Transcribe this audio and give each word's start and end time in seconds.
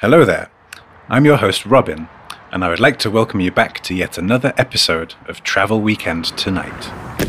Hello 0.00 0.24
there. 0.24 0.48
I'm 1.08 1.24
your 1.24 1.38
host, 1.38 1.66
Robin, 1.66 2.08
and 2.52 2.62
I 2.62 2.68
would 2.68 2.78
like 2.78 3.00
to 3.00 3.10
welcome 3.10 3.40
you 3.40 3.50
back 3.50 3.80
to 3.80 3.96
yet 3.96 4.16
another 4.16 4.54
episode 4.56 5.16
of 5.26 5.42
Travel 5.42 5.80
Weekend 5.80 6.26
Tonight. 6.38 7.27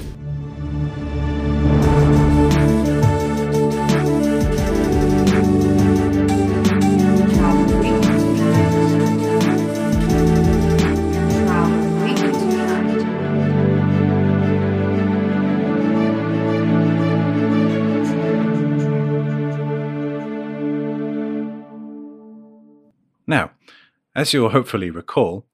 As 24.15 24.33
you'll 24.33 24.49
hopefully 24.49 24.89
recall, 24.89 25.45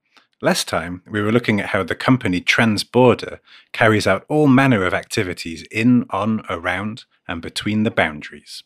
last 0.41 0.67
time 0.67 1.01
we 1.09 1.21
were 1.21 1.31
looking 1.31 1.59
at 1.59 1.67
how 1.67 1.83
the 1.83 1.95
company 1.95 2.41
Transborder 2.41 3.39
carries 3.71 4.07
out 4.07 4.25
all 4.29 4.47
manner 4.47 4.85
of 4.85 4.93
activities 4.93 5.63
in, 5.71 6.05
on, 6.09 6.43
around, 6.49 7.05
and 7.27 7.41
between 7.41 7.83
the 7.83 7.91
boundaries. 7.91 8.63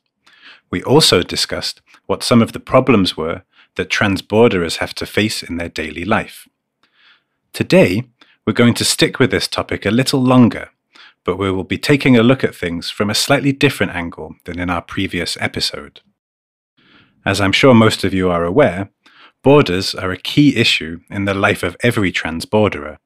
We 0.72 0.84
also 0.84 1.24
discussed 1.24 1.82
what 2.06 2.24
some 2.24 2.42
of 2.42 2.54
the 2.54 2.60
problems 2.60 3.18
were 3.18 3.44
that 3.76 3.90
transborderers 3.90 4.78
have 4.78 4.94
to 4.96 5.06
face 5.06 5.42
in 5.44 5.58
their 5.58 5.70
daily 5.70 6.06
life. 6.06 6.48
Today, 7.54 8.04
we're 8.46 8.54
going 8.54 8.74
to 8.76 8.86
stick 8.86 9.20
with 9.20 9.32
this 9.32 9.48
topic 9.48 9.86
a 9.86 9.92
little 9.92 10.22
longer, 10.22 10.70
but 11.24 11.38
we 11.38 11.52
will 11.52 11.64
be 11.64 11.78
taking 11.78 12.18
a 12.18 12.24
look 12.24 12.44
at 12.44 12.56
things 12.56 12.90
from 12.90 13.10
a 13.10 13.16
slightly 13.16 13.52
different 13.52 13.94
angle 13.94 14.36
than 14.46 14.60
in 14.60 14.70
our 14.70 14.82
previous 14.82 15.38
episode. 15.40 16.02
As 17.26 17.42
I'm 17.42 17.52
sure 17.52 17.74
most 17.74 18.04
of 18.04 18.14
you 18.14 18.30
are 18.30 18.44
aware, 18.44 18.90
Borders 19.42 19.96
are 19.96 20.12
a 20.12 20.18
key 20.18 20.58
issue 20.58 21.00
in 21.10 21.24
the 21.24 21.34
life 21.34 21.64
of 21.64 21.78
every 21.82 22.12
transborderer. 22.12 22.98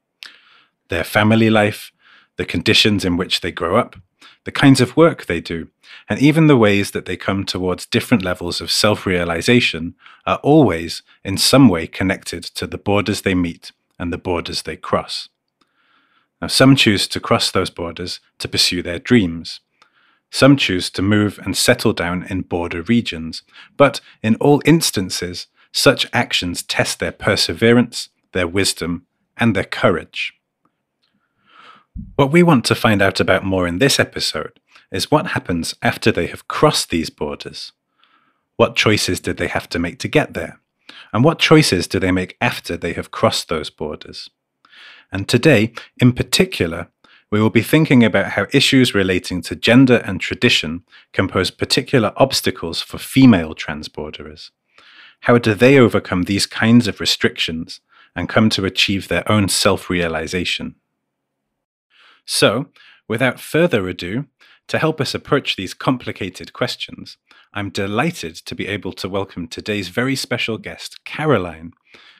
Their 0.90 1.04
family 1.04 1.52
life, 1.52 1.92
the 2.38 2.46
conditions 2.46 3.06
in 3.06 3.18
which 3.18 3.42
they 3.42 3.52
grow 3.52 3.78
up, 3.78 3.96
the 4.44 4.52
kinds 4.52 4.82
of 4.82 4.98
work 4.98 5.28
they 5.28 5.40
do, 5.40 5.70
and 6.10 6.20
even 6.20 6.48
the 6.48 6.58
ways 6.58 6.92
that 6.92 7.06
they 7.06 7.16
come 7.16 7.46
towards 7.46 7.86
different 7.86 8.24
levels 8.24 8.62
of 8.62 8.72
self 8.72 9.06
realization 9.06 9.94
are 10.26 10.40
always 10.42 11.04
in 11.24 11.38
some 11.38 11.70
way 11.70 11.86
connected 11.86 12.44
to 12.44 12.66
the 12.66 12.80
borders 12.80 13.22
they 13.22 13.36
meet 13.36 13.72
and 14.00 14.12
the 14.12 14.18
borders 14.18 14.64
they 14.64 14.76
cross. 14.76 15.30
Now, 16.42 16.48
some 16.48 16.76
choose 16.76 17.08
to 17.10 17.20
cross 17.20 17.52
those 17.52 17.70
borders 17.70 18.20
to 18.40 18.48
pursue 18.48 18.82
their 18.82 19.00
dreams. 19.00 19.60
Some 20.32 20.58
choose 20.58 20.90
to 20.90 21.04
move 21.04 21.40
and 21.46 21.56
settle 21.56 21.94
down 21.94 22.24
in 22.24 22.42
border 22.42 22.82
regions, 22.82 23.44
but 23.78 24.02
in 24.24 24.36
all 24.38 24.64
instances, 24.66 25.46
such 25.74 26.08
actions 26.14 26.64
test 26.64 27.00
their 27.00 27.12
perseverance, 27.12 28.10
their 28.32 28.48
wisdom, 28.48 29.06
and 29.36 29.56
their 29.56 29.66
courage. 29.66 30.34
What 32.16 32.32
we 32.32 32.44
want 32.44 32.64
to 32.66 32.76
find 32.76 33.02
out 33.02 33.20
about 33.20 33.44
more 33.44 33.68
in 33.68 33.80
this 33.80 34.00
episode 34.00 34.60
is 34.92 35.12
what 35.12 35.28
happens 35.28 35.76
after 35.82 36.12
they 36.12 36.28
have 36.28 36.48
crossed 36.48 36.90
these 36.90 37.10
borders. 37.10 37.72
What 38.56 38.76
choices 38.76 39.20
did 39.20 39.38
they 39.38 39.48
have 39.48 39.68
to 39.70 39.80
make 39.80 40.00
to 40.00 40.08
get 40.08 40.34
there? 40.34 40.60
And 41.12 41.24
what 41.24 41.40
choices 41.40 41.88
do 41.88 42.00
they 42.00 42.12
make 42.12 42.38
after 42.40 42.78
they 42.78 42.94
have 42.94 43.12
crossed 43.12 43.50
those 43.50 43.70
borders? 43.70 44.30
And 45.12 45.28
today, 45.28 45.74
in 46.00 46.14
particular, 46.14 46.90
we 47.32 47.42
will 47.42 47.50
be 47.50 47.64
thinking 47.64 48.04
about 48.04 48.32
how 48.32 48.46
issues 48.52 48.94
relating 48.94 49.42
to 49.44 49.56
gender 49.56 49.98
and 50.06 50.22
tradition 50.22 50.84
can 51.14 51.28
pose 51.28 51.50
particular 51.50 52.14
obstacles 52.16 52.82
for 52.82 53.00
female 53.00 53.56
transborderers. 53.56 54.52
How 55.24 55.38
do 55.38 55.54
they 55.54 55.80
overcome 55.80 56.24
these 56.24 56.46
kinds 56.46 56.86
of 56.86 57.00
restrictions 57.00 57.80
and 58.14 58.28
come 58.28 58.50
to 58.50 58.66
achieve 58.66 59.08
their 59.08 59.24
own 59.32 59.48
self 59.48 59.90
realization? 59.90 60.76
So, 62.26 62.66
without 63.08 63.40
further 63.40 63.88
ado, 63.88 64.26
to 64.68 64.78
help 64.78 65.00
us 65.00 65.16
approach 65.16 65.56
these 65.56 65.74
complicated 65.74 66.52
questions, 66.52 67.16
I'm 67.54 67.70
delighted 67.70 68.36
to 68.36 68.54
be 68.54 68.68
able 68.68 68.92
to 68.92 69.08
welcome 69.08 69.48
today's 69.48 69.88
very 69.88 70.18
special 70.18 70.58
guest, 70.58 71.06
Caroline. 71.06 71.72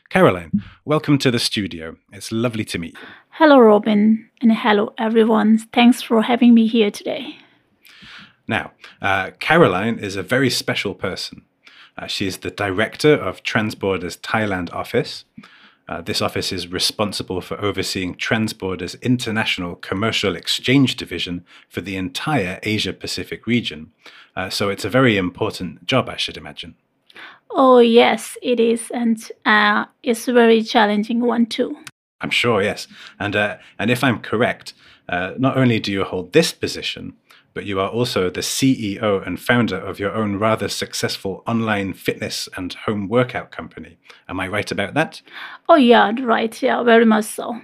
Caroline, 0.08 0.64
welcome 0.86 1.18
to 1.18 1.30
the 1.30 1.40
studio. 1.40 1.98
It's 2.14 2.32
lovely 2.32 2.64
to 2.64 2.80
meet 2.80 2.94
you. 2.94 3.08
Hello, 3.32 3.60
Robin, 3.60 4.30
and 4.42 4.54
hello, 4.54 4.94
everyone. 4.98 5.58
Thanks 5.58 6.02
for 6.02 6.22
having 6.22 6.54
me 6.54 6.68
here 6.68 6.90
today. 6.90 7.36
Now, 8.48 8.72
uh, 9.02 9.32
Caroline 9.42 10.00
is 10.00 10.16
a 10.16 10.24
very 10.24 10.50
special 10.50 10.96
person. 10.96 11.44
Uh, 11.98 12.08
she 12.08 12.28
is 12.28 12.38
the 12.38 12.52
director 12.52 13.14
of 13.14 13.44
Transborder's 13.44 14.18
Thailand 14.18 14.74
office. 14.74 15.26
Uh, 15.88 16.02
this 16.02 16.22
office 16.22 16.52
is 16.52 16.68
responsible 16.68 17.42
for 17.42 17.60
overseeing 17.60 18.16
Transborder's 18.16 18.96
international 18.96 19.76
commercial 19.76 20.36
exchange 20.36 20.96
division 20.96 21.46
for 21.68 21.82
the 21.82 21.98
entire 21.98 22.60
Asia 22.64 22.94
Pacific 22.94 23.46
region. 23.46 23.92
Uh, 24.36 24.50
so 24.50 24.70
it's 24.70 24.86
a 24.86 24.90
very 24.90 25.18
important 25.18 25.86
job, 25.86 26.10
I 26.10 26.18
should 26.18 26.38
imagine. 26.38 26.76
Oh, 27.52 27.80
yes, 27.80 28.38
it 28.42 28.60
is. 28.60 28.90
And 28.92 29.18
uh, 29.46 29.86
it's 30.02 30.28
a 30.28 30.34
very 30.34 30.64
challenging 30.64 31.20
one, 31.20 31.46
too. 31.46 31.78
I'm 32.22 32.32
sure, 32.32 32.64
yes. 32.64 32.88
And, 33.20 33.36
uh, 33.36 33.58
and 33.78 33.92
if 33.92 34.04
I'm 34.04 34.20
correct, 34.20 34.74
uh, 35.10 35.34
not 35.38 35.58
only 35.58 35.80
do 35.80 35.92
you 35.92 36.06
hold 36.06 36.32
this 36.32 36.54
position, 36.54 37.14
but 37.54 37.66
you 37.66 37.80
are 37.80 37.90
also 37.90 38.30
the 38.30 38.42
CEO 38.42 39.26
and 39.26 39.40
founder 39.40 39.78
of 39.78 40.00
your 40.00 40.14
own 40.14 40.38
rather 40.38 40.68
successful 40.68 41.44
online 41.48 41.94
fitness 41.94 42.50
and 42.58 42.74
home 42.74 43.08
workout 43.08 43.52
company. 43.52 43.98
Am 44.28 44.40
I 44.40 44.48
right 44.48 44.72
about 44.72 44.94
that? 44.96 45.22
Oh, 45.70 45.76
yeah, 45.76 46.12
right. 46.22 46.62
Yeah, 46.62 46.84
very 46.84 47.06
much 47.06 47.26
so. 47.26 47.62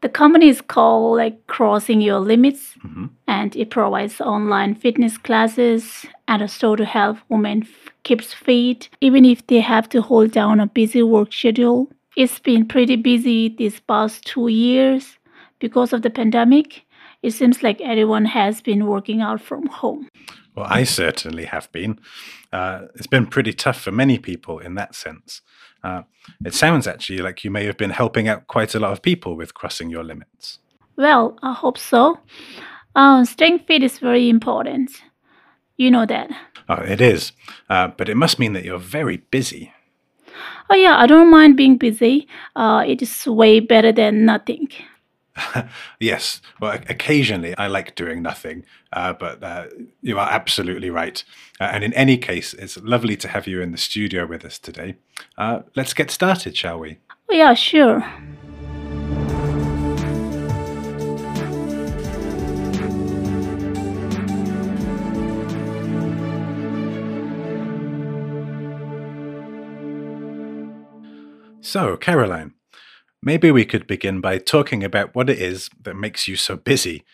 The 0.00 0.08
company 0.08 0.48
is 0.48 0.60
called 0.60 1.16
like 1.16 1.44
Crossing 1.48 2.00
Your 2.00 2.20
Limits, 2.20 2.74
mm-hmm. 2.84 3.06
and 3.26 3.56
it 3.56 3.70
provides 3.70 4.20
online 4.20 4.76
fitness 4.76 5.18
classes 5.18 6.06
and 6.28 6.40
a 6.40 6.46
store 6.46 6.76
to 6.76 6.84
help 6.84 7.18
women 7.28 7.62
f- 7.64 7.92
keep 8.04 8.22
fit, 8.22 8.90
even 9.00 9.24
if 9.24 9.44
they 9.48 9.58
have 9.58 9.88
to 9.88 10.00
hold 10.00 10.30
down 10.30 10.60
a 10.60 10.68
busy 10.68 11.02
work 11.02 11.32
schedule. 11.32 11.90
It's 12.16 12.38
been 12.38 12.66
pretty 12.66 12.94
busy 12.94 13.48
these 13.48 13.80
past 13.80 14.24
two 14.24 14.46
years 14.46 15.18
because 15.58 15.92
of 15.92 16.02
the 16.02 16.10
pandemic 16.10 16.84
it 17.22 17.32
seems 17.32 17.62
like 17.62 17.80
everyone 17.80 18.26
has 18.26 18.60
been 18.60 18.86
working 18.86 19.20
out 19.20 19.40
from 19.40 19.66
home. 19.66 20.08
Well, 20.54 20.66
I 20.68 20.84
certainly 20.84 21.44
have 21.44 21.70
been. 21.72 21.98
Uh, 22.52 22.86
it's 22.94 23.06
been 23.06 23.26
pretty 23.26 23.52
tough 23.52 23.80
for 23.80 23.92
many 23.92 24.18
people 24.18 24.58
in 24.58 24.74
that 24.74 24.94
sense. 24.94 25.42
Uh, 25.84 26.02
it 26.44 26.54
sounds 26.54 26.86
actually 26.86 27.18
like 27.18 27.44
you 27.44 27.50
may 27.50 27.64
have 27.64 27.76
been 27.76 27.90
helping 27.90 28.28
out 28.28 28.46
quite 28.48 28.74
a 28.74 28.80
lot 28.80 28.92
of 28.92 29.02
people 29.02 29.36
with 29.36 29.54
crossing 29.54 29.90
your 29.90 30.02
limits. 30.02 30.58
Well, 30.96 31.38
I 31.42 31.52
hope 31.52 31.78
so. 31.78 32.18
Uh, 32.96 33.24
staying 33.24 33.60
fit 33.60 33.82
is 33.84 34.00
very 34.00 34.28
important. 34.28 34.90
You 35.76 35.92
know 35.92 36.06
that. 36.06 36.30
Oh, 36.68 36.82
it 36.82 37.00
is. 37.00 37.32
Uh, 37.70 37.88
but 37.88 38.08
it 38.08 38.16
must 38.16 38.38
mean 38.38 38.52
that 38.54 38.64
you're 38.64 38.78
very 38.78 39.18
busy. 39.18 39.72
Oh, 40.70 40.74
yeah, 40.74 40.96
I 40.96 41.06
don't 41.06 41.30
mind 41.30 41.56
being 41.56 41.78
busy. 41.78 42.26
Uh, 42.56 42.84
it 42.86 43.00
is 43.00 43.26
way 43.26 43.60
better 43.60 43.92
than 43.92 44.24
nothing. 44.24 44.68
yes. 46.00 46.40
Well, 46.60 46.78
occasionally 46.88 47.56
I 47.56 47.66
like 47.66 47.94
doing 47.94 48.22
nothing, 48.22 48.64
uh, 48.92 49.12
but 49.12 49.42
uh, 49.42 49.66
you 50.02 50.18
are 50.18 50.30
absolutely 50.30 50.90
right. 50.90 51.22
Uh, 51.60 51.64
and 51.64 51.84
in 51.84 51.92
any 51.94 52.18
case, 52.18 52.54
it's 52.54 52.76
lovely 52.78 53.16
to 53.16 53.28
have 53.28 53.46
you 53.46 53.60
in 53.60 53.72
the 53.72 53.78
studio 53.78 54.26
with 54.26 54.44
us 54.44 54.58
today. 54.58 54.96
Uh, 55.36 55.60
let's 55.76 55.94
get 55.94 56.10
started, 56.10 56.56
shall 56.56 56.78
we? 56.78 56.98
Oh, 57.30 57.34
yeah, 57.34 57.54
sure. 57.54 58.04
So, 71.60 71.98
Caroline, 71.98 72.54
maybe 73.28 73.50
we 73.50 73.66
could 73.66 73.86
begin 73.86 74.22
by 74.22 74.38
talking 74.38 74.82
about 74.82 75.14
what 75.14 75.28
it 75.28 75.38
is 75.38 75.68
that 75.82 75.94
makes 75.94 76.26
you 76.26 76.34
so 76.34 76.56
busy. 76.56 77.04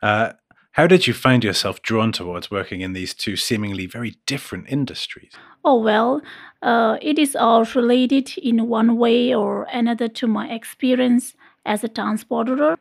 Uh, 0.00 0.34
how 0.78 0.86
did 0.86 1.08
you 1.08 1.12
find 1.12 1.42
yourself 1.42 1.82
drawn 1.82 2.12
towards 2.12 2.48
working 2.48 2.80
in 2.80 2.92
these 2.92 3.12
two 3.12 3.34
seemingly 3.34 3.84
very 3.86 4.12
different 4.24 4.66
industries? 4.68 5.32
Oh, 5.64 5.80
well, 5.80 6.22
uh, 6.62 6.98
it 7.02 7.18
is 7.18 7.34
all 7.34 7.64
related 7.74 8.38
in 8.38 8.68
one 8.68 8.98
way 8.98 9.34
or 9.34 9.66
another 9.72 10.06
to 10.20 10.28
my 10.28 10.46
experience 10.48 11.34
as 11.66 11.82
a 11.82 11.88
transporter. 11.88 12.78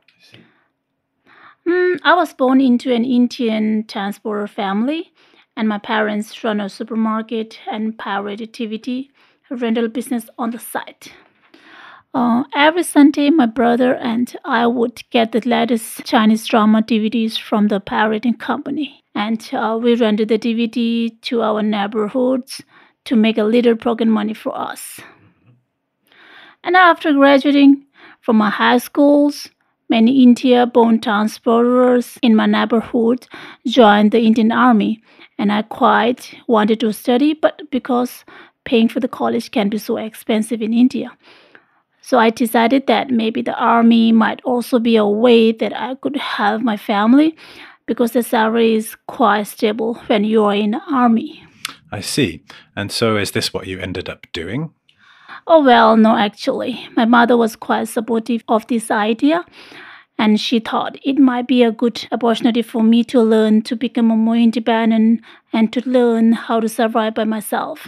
Mm, 1.68 2.00
I 2.04 2.14
was 2.14 2.32
born 2.32 2.62
into 2.62 2.94
an 2.94 3.06
Indian 3.06 3.86
transporter 3.88 4.46
family, 4.46 5.12
and 5.56 5.68
my 5.68 5.80
parents 5.80 6.44
run 6.44 6.62
a 6.62 6.70
supermarket 6.70 7.60
and 7.72 7.98
power 7.98 8.30
activity 8.30 9.10
rental 9.50 9.88
business 9.88 10.30
on 10.38 10.52
the 10.52 10.60
side. 10.60 11.12
Uh, 12.18 12.44
every 12.56 12.82
Sunday, 12.82 13.30
my 13.30 13.46
brother 13.46 13.94
and 13.94 14.36
I 14.44 14.66
would 14.66 15.04
get 15.12 15.34
the 15.34 15.42
latest 15.48 16.04
Chinese 16.04 16.48
drama 16.48 16.82
DVDs 16.82 17.38
from 17.38 17.68
the 17.68 17.80
pirating 17.80 18.34
company, 18.34 19.04
and 19.14 19.48
uh, 19.54 19.78
we 19.80 19.94
rented 19.94 20.30
the 20.30 20.40
DVD 20.40 21.12
to 21.22 21.44
our 21.44 21.62
neighborhoods 21.62 22.64
to 23.06 23.16
make 23.16 23.38
a 23.38 23.44
little 23.44 23.76
pocket 23.76 24.08
money 24.08 24.34
for 24.34 24.58
us. 24.58 25.00
And 26.64 26.76
after 26.76 27.14
graduating 27.14 27.86
from 28.22 28.38
my 28.38 28.50
high 28.50 28.80
schools, 28.80 29.50
many 29.88 30.24
India 30.24 30.66
born 30.66 31.00
transporters 31.00 32.18
in 32.24 32.36
my 32.36 32.48
neighborhood 32.48 33.28
joined 33.68 34.10
the 34.10 34.22
Indian 34.22 34.52
Army, 34.52 35.04
and 35.38 35.52
I 35.52 35.62
quite 35.62 36.34
wanted 36.48 36.80
to 36.80 36.94
study, 36.94 37.36
but 37.36 37.62
because 37.70 38.26
paying 38.66 38.90
for 38.90 39.00
the 39.00 39.08
college 39.08 39.52
can 39.52 39.70
be 39.70 39.78
so 39.78 39.98
expensive 39.98 40.64
in 40.64 40.74
India. 40.74 41.12
So 42.08 42.18
I 42.18 42.30
decided 42.30 42.88
that 42.88 43.10
maybe 43.10 43.42
the 43.42 43.54
army 43.62 44.14
might 44.14 44.40
also 44.46 44.80
be 44.80 44.96
a 44.96 45.06
way 45.06 45.52
that 45.52 45.74
I 45.78 45.96
could 45.96 46.16
have 46.16 46.62
my 46.62 46.78
family 46.78 47.36
because 47.86 48.14
the 48.14 48.24
salary 48.24 48.76
is 48.76 48.96
quite 49.08 49.44
stable 49.44 49.96
when 50.08 50.24
you 50.24 50.46
are 50.46 50.56
in 50.56 50.72
the 50.72 50.82
army. 50.90 51.44
I 51.92 52.00
see. 52.00 52.46
And 52.78 52.94
so 52.94 53.18
is 53.18 53.32
this 53.32 53.54
what 53.54 53.68
you 53.68 53.80
ended 53.80 54.08
up 54.08 54.26
doing? 54.32 54.72
Oh, 55.48 55.62
well, 55.62 55.98
no, 55.98 56.16
actually. 56.16 56.88
My 56.96 57.04
mother 57.04 57.36
was 57.36 57.58
quite 57.58 57.90
supportive 57.90 58.42
of 58.48 58.66
this 58.68 58.90
idea, 58.90 59.44
and 60.18 60.40
she 60.40 60.60
thought 60.60 60.98
it 61.04 61.20
might 61.20 61.46
be 61.46 61.62
a 61.62 61.74
good 61.74 62.08
opportunity 62.14 62.62
for 62.62 62.84
me 62.84 63.04
to 63.04 63.20
learn 63.20 63.64
to 63.64 63.76
become 63.76 64.08
more 64.08 64.38
independent 64.38 65.20
and 65.52 65.74
to 65.74 65.82
learn 65.86 66.32
how 66.32 66.62
to 66.62 66.70
survive 66.70 67.16
by 67.16 67.26
myself. 67.26 67.86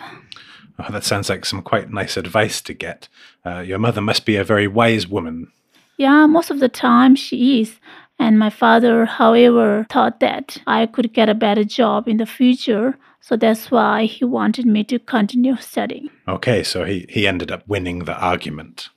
Oh, 0.79 0.85
that 0.91 1.03
sounds 1.03 1.29
like 1.29 1.45
some 1.45 1.61
quite 1.61 1.91
nice 1.91 2.17
advice 2.17 2.61
to 2.61 2.73
get. 2.73 3.07
Uh, 3.45 3.59
your 3.59 3.79
mother 3.79 4.01
must 4.01 4.25
be 4.25 4.35
a 4.35 4.43
very 4.43 4.67
wise 4.67 5.07
woman. 5.07 5.51
Yeah, 5.97 6.25
most 6.27 6.49
of 6.49 6.59
the 6.59 6.69
time 6.69 7.15
she 7.15 7.61
is. 7.61 7.79
And 8.17 8.37
my 8.37 8.49
father, 8.49 9.05
however, 9.05 9.85
thought 9.89 10.19
that 10.19 10.57
I 10.67 10.85
could 10.85 11.13
get 11.13 11.29
a 11.29 11.33
better 11.33 11.63
job 11.63 12.07
in 12.07 12.17
the 12.17 12.25
future 12.25 12.97
so 13.21 13.35
that's 13.35 13.69
why 13.69 14.05
he 14.05 14.25
wanted 14.25 14.65
me 14.65 14.83
to 14.85 14.99
continue 14.99 15.55
studying. 15.57 16.09
Okay, 16.27 16.63
so 16.63 16.85
he, 16.85 17.05
he 17.09 17.27
ended 17.27 17.51
up 17.51 17.67
winning 17.67 17.99
the 17.99 18.17
argument. 18.17 18.89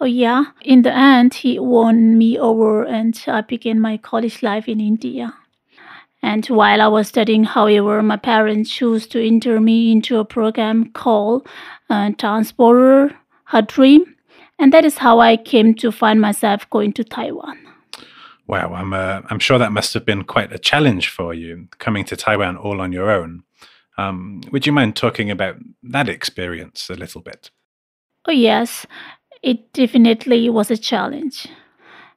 Oh, 0.00 0.06
yeah. 0.06 0.46
In 0.62 0.82
the 0.82 0.92
end, 0.92 1.34
he 1.34 1.58
won 1.58 2.18
me 2.18 2.38
over 2.38 2.84
and 2.84 3.18
I 3.26 3.42
began 3.42 3.80
my 3.80 3.96
college 3.96 4.42
life 4.42 4.68
in 4.68 4.80
India. 4.80 5.32
And 6.22 6.46
while 6.46 6.80
I 6.80 6.88
was 6.88 7.08
studying, 7.08 7.44
however, 7.44 8.02
my 8.02 8.16
parents 8.16 8.70
chose 8.70 9.06
to 9.08 9.24
enter 9.24 9.60
me 9.60 9.90
into 9.90 10.18
a 10.18 10.24
program 10.24 10.90
called 10.92 11.48
uh, 11.90 12.12
Transporter, 12.18 13.16
Her 13.44 13.62
Dream. 13.62 14.14
And 14.58 14.72
that 14.72 14.84
is 14.84 14.98
how 14.98 15.18
I 15.18 15.36
came 15.36 15.74
to 15.74 15.90
find 15.90 16.20
myself 16.20 16.68
going 16.70 16.92
to 16.92 17.04
Taiwan. 17.04 17.58
Wow, 18.46 18.74
I'm 18.74 18.92
uh, 18.92 19.22
I'm 19.30 19.38
sure 19.38 19.58
that 19.58 19.72
must 19.72 19.94
have 19.94 20.04
been 20.04 20.24
quite 20.24 20.52
a 20.52 20.58
challenge 20.58 21.08
for 21.08 21.32
you 21.32 21.68
coming 21.78 22.04
to 22.06 22.16
Taiwan 22.16 22.56
all 22.56 22.80
on 22.80 22.92
your 22.92 23.10
own. 23.10 23.44
Um, 23.98 24.42
would 24.50 24.66
you 24.66 24.72
mind 24.72 24.96
talking 24.96 25.30
about 25.30 25.56
that 25.82 26.08
experience 26.08 26.90
a 26.90 26.94
little 26.94 27.20
bit? 27.20 27.50
Oh 28.26 28.32
yes, 28.32 28.86
it 29.42 29.72
definitely 29.72 30.48
was 30.50 30.70
a 30.70 30.76
challenge. 30.76 31.48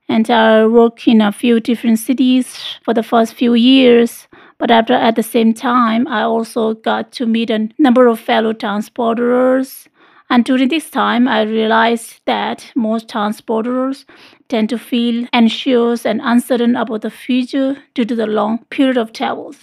And 0.07 0.29
I 0.29 0.65
worked 0.67 1.07
in 1.07 1.21
a 1.21 1.31
few 1.31 1.59
different 1.59 1.99
cities 1.99 2.57
for 2.83 2.93
the 2.93 3.03
first 3.03 3.33
few 3.33 3.53
years. 3.53 4.27
But 4.57 4.71
after, 4.71 4.93
at 4.93 5.15
the 5.15 5.23
same 5.23 5.53
time, 5.53 6.07
I 6.07 6.21
also 6.21 6.75
got 6.75 7.11
to 7.13 7.25
meet 7.25 7.49
a 7.49 7.69
number 7.77 8.07
of 8.07 8.19
fellow 8.19 8.53
transporters 8.53 9.87
and 10.29 10.43
during 10.43 10.69
this 10.69 10.89
time, 10.89 11.27
I 11.27 11.43
realized 11.43 12.21
that 12.25 12.71
most 12.75 13.07
transporters 13.07 14.05
tend 14.49 14.69
to 14.69 14.77
feel 14.77 15.27
anxious 15.33 16.05
and 16.05 16.19
uncertain 16.23 16.75
about 16.75 17.01
the 17.01 17.11
future 17.11 17.77
due 17.93 18.05
to 18.05 18.15
the 18.15 18.25
long 18.25 18.65
period 18.69 18.97
of 18.97 19.13
travels. 19.13 19.57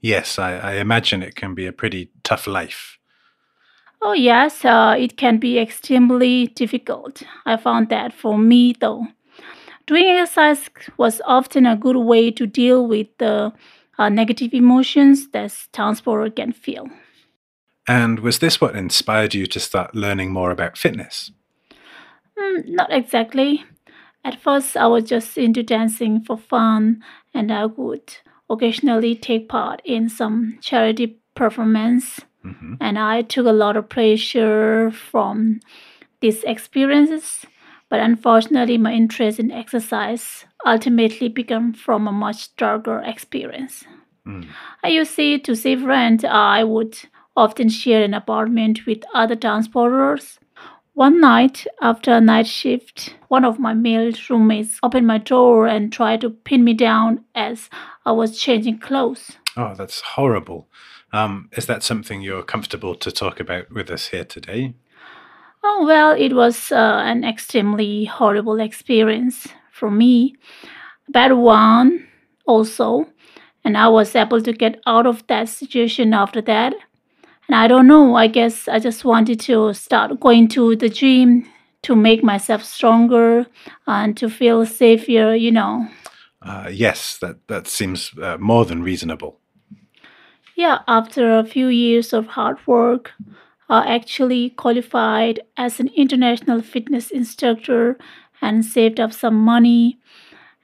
Yes, 0.00 0.38
I, 0.38 0.56
I 0.56 0.72
imagine 0.74 1.22
it 1.22 1.34
can 1.34 1.54
be 1.54 1.66
a 1.66 1.72
pretty 1.72 2.10
tough 2.22 2.46
life. 2.46 2.98
Oh, 4.02 4.12
yes, 4.12 4.64
uh, 4.64 4.94
it 4.98 5.16
can 5.16 5.38
be 5.38 5.58
extremely 5.58 6.48
difficult. 6.48 7.22
I 7.46 7.56
found 7.56 7.88
that 7.88 8.12
for 8.12 8.38
me, 8.38 8.74
though. 8.78 9.06
Doing 9.86 10.08
exercise 10.08 10.70
was 10.96 11.20
often 11.26 11.66
a 11.66 11.76
good 11.76 11.96
way 11.96 12.30
to 12.30 12.46
deal 12.46 12.86
with 12.86 13.08
the 13.18 13.52
uh, 13.98 14.08
negative 14.08 14.54
emotions 14.54 15.28
that 15.30 15.52
transporter 15.72 16.30
can 16.30 16.52
feel. 16.52 16.88
And 17.86 18.20
was 18.20 18.38
this 18.38 18.60
what 18.60 18.76
inspired 18.76 19.34
you 19.34 19.46
to 19.46 19.60
start 19.60 19.94
learning 19.94 20.32
more 20.32 20.50
about 20.50 20.78
fitness? 20.78 21.30
Mm, 22.38 22.68
not 22.68 22.92
exactly. 22.92 23.64
At 24.24 24.40
first, 24.40 24.76
I 24.76 24.86
was 24.86 25.04
just 25.04 25.36
into 25.36 25.62
dancing 25.62 26.22
for 26.22 26.38
fun, 26.38 27.04
and 27.34 27.52
I 27.52 27.66
would 27.66 28.16
occasionally 28.48 29.14
take 29.14 29.50
part 29.50 29.82
in 29.84 30.08
some 30.08 30.58
charity 30.62 31.18
performance. 31.34 32.20
Mm-hmm. 32.42 32.74
And 32.80 32.98
I 32.98 33.22
took 33.22 33.46
a 33.46 33.52
lot 33.52 33.76
of 33.76 33.90
pleasure 33.90 34.90
from 34.90 35.60
these 36.20 36.42
experiences. 36.44 37.44
But 37.94 38.00
unfortunately, 38.00 38.76
my 38.76 38.92
interest 38.92 39.38
in 39.38 39.52
exercise 39.52 40.46
ultimately 40.66 41.28
began 41.28 41.72
from 41.74 42.08
a 42.08 42.10
much 42.10 42.56
darker 42.56 43.00
experience. 43.06 43.84
Mm. 44.26 44.48
I 44.82 45.00
see, 45.04 45.38
to 45.38 45.54
save 45.54 45.84
rent, 45.84 46.24
I 46.24 46.64
would 46.64 46.98
often 47.36 47.68
share 47.68 48.02
an 48.02 48.12
apartment 48.12 48.84
with 48.84 49.04
other 49.14 49.36
transporters. 49.36 50.38
One 50.94 51.20
night, 51.20 51.68
after 51.80 52.10
a 52.14 52.20
night 52.20 52.48
shift, 52.48 53.14
one 53.28 53.44
of 53.44 53.60
my 53.60 53.74
male 53.74 54.10
roommates 54.28 54.80
opened 54.82 55.06
my 55.06 55.18
door 55.18 55.68
and 55.68 55.92
tried 55.92 56.22
to 56.22 56.30
pin 56.30 56.64
me 56.64 56.74
down 56.74 57.24
as 57.36 57.70
I 58.04 58.10
was 58.10 58.36
changing 58.36 58.80
clothes. 58.80 59.38
Oh, 59.56 59.72
that's 59.76 60.00
horrible. 60.00 60.66
Um, 61.12 61.48
is 61.52 61.66
that 61.66 61.84
something 61.84 62.22
you're 62.22 62.42
comfortable 62.42 62.96
to 62.96 63.12
talk 63.12 63.38
about 63.38 63.70
with 63.70 63.88
us 63.88 64.08
here 64.08 64.24
today? 64.24 64.74
Oh, 65.66 65.86
well, 65.86 66.12
it 66.12 66.34
was 66.34 66.70
uh, 66.70 67.00
an 67.06 67.24
extremely 67.24 68.04
horrible 68.04 68.60
experience 68.60 69.48
for 69.72 69.90
me. 69.90 70.36
Bad 71.08 71.32
one, 71.32 72.06
also. 72.46 73.06
And 73.64 73.78
I 73.78 73.88
was 73.88 74.14
able 74.14 74.42
to 74.42 74.52
get 74.52 74.78
out 74.86 75.06
of 75.06 75.26
that 75.28 75.48
situation 75.48 76.12
after 76.12 76.42
that. 76.42 76.74
And 77.48 77.56
I 77.56 77.66
don't 77.66 77.86
know, 77.86 78.14
I 78.14 78.26
guess 78.26 78.68
I 78.68 78.78
just 78.78 79.06
wanted 79.06 79.40
to 79.40 79.72
start 79.72 80.20
going 80.20 80.48
to 80.48 80.76
the 80.76 80.90
gym 80.90 81.48
to 81.82 81.96
make 81.96 82.22
myself 82.22 82.62
stronger 82.62 83.46
and 83.86 84.14
to 84.18 84.28
feel 84.28 84.66
safer, 84.66 85.34
you 85.34 85.50
know. 85.50 85.88
Uh, 86.42 86.68
yes, 86.70 87.16
that, 87.22 87.36
that 87.48 87.66
seems 87.66 88.12
uh, 88.22 88.36
more 88.38 88.66
than 88.66 88.82
reasonable. 88.82 89.40
Yeah, 90.56 90.80
after 90.88 91.38
a 91.38 91.44
few 91.44 91.68
years 91.68 92.12
of 92.12 92.26
hard 92.26 92.58
work, 92.66 93.12
I 93.68 93.94
actually 93.94 94.50
qualified 94.50 95.40
as 95.56 95.80
an 95.80 95.88
international 95.96 96.62
fitness 96.62 97.10
instructor 97.10 97.98
and 98.42 98.64
saved 98.64 99.00
up 99.00 99.12
some 99.12 99.36
money. 99.36 99.98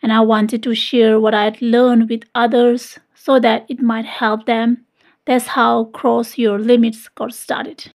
And 0.02 0.12
I 0.12 0.20
wanted 0.20 0.62
to 0.64 0.74
share 0.74 1.20
what 1.20 1.34
I 1.34 1.44
had 1.44 1.62
learned 1.62 2.08
with 2.08 2.22
others 2.34 2.98
so 3.14 3.38
that 3.40 3.66
it 3.68 3.80
might 3.80 4.06
help 4.06 4.46
them 4.46 4.86
that's 5.30 5.48
how 5.48 5.84
Cross 5.84 6.38
Your 6.38 6.58
Limits 6.58 7.08
got 7.08 7.32
started. 7.32 7.92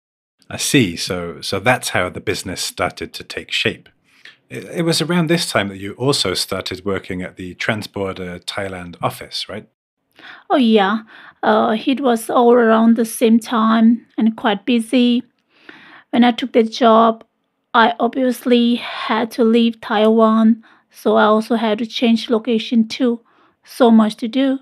I 0.50 0.56
see. 0.56 0.96
So, 0.96 1.40
so 1.40 1.60
that's 1.60 1.90
how 1.90 2.10
the 2.10 2.20
business 2.20 2.60
started 2.60 3.14
to 3.14 3.24
take 3.24 3.50
shape. 3.50 3.88
It, 4.50 4.64
it 4.64 4.82
was 4.82 5.00
around 5.00 5.28
this 5.28 5.50
time 5.50 5.68
that 5.68 5.78
you 5.78 5.94
also 5.94 6.34
started 6.34 6.84
working 6.84 7.22
at 7.22 7.36
the 7.36 7.54
Transborder 7.54 8.44
Thailand 8.44 8.96
office, 9.00 9.48
right? 9.48 9.66
Oh, 10.50 10.56
yeah. 10.56 11.04
Uh, 11.42 11.76
it 11.86 12.00
was 12.00 12.30
all 12.30 12.52
around 12.52 12.96
the 12.96 13.04
same 13.04 13.38
time 13.38 14.06
and 14.16 14.36
quite 14.36 14.64
busy. 14.64 15.22
When 16.10 16.24
I 16.24 16.30
took 16.32 16.52
the 16.52 16.62
job, 16.62 17.24
I 17.74 17.94
obviously 17.98 18.76
had 18.76 19.30
to 19.32 19.44
leave 19.44 19.80
Taiwan, 19.80 20.62
so 20.90 21.16
I 21.16 21.24
also 21.24 21.56
had 21.56 21.78
to 21.78 21.86
change 21.86 22.30
location 22.30 22.86
too. 22.86 23.20
So 23.64 23.90
much 23.90 24.16
to 24.16 24.28
do. 24.28 24.58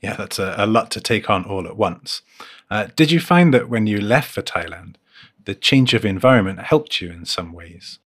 Yeah, 0.00 0.14
that's 0.14 0.38
a, 0.38 0.54
a 0.58 0.66
lot 0.66 0.90
to 0.92 1.00
take 1.00 1.28
on 1.28 1.44
all 1.44 1.66
at 1.66 1.76
once. 1.76 2.22
Uh, 2.70 2.88
did 2.94 3.10
you 3.10 3.18
find 3.18 3.52
that 3.54 3.68
when 3.68 3.86
you 3.86 4.00
left 4.00 4.30
for 4.30 4.42
Thailand, 4.42 4.96
the 5.44 5.54
change 5.54 5.94
of 5.94 6.04
environment 6.04 6.60
helped 6.60 7.00
you 7.00 7.10
in 7.10 7.24
some 7.24 7.52
ways? 7.52 7.98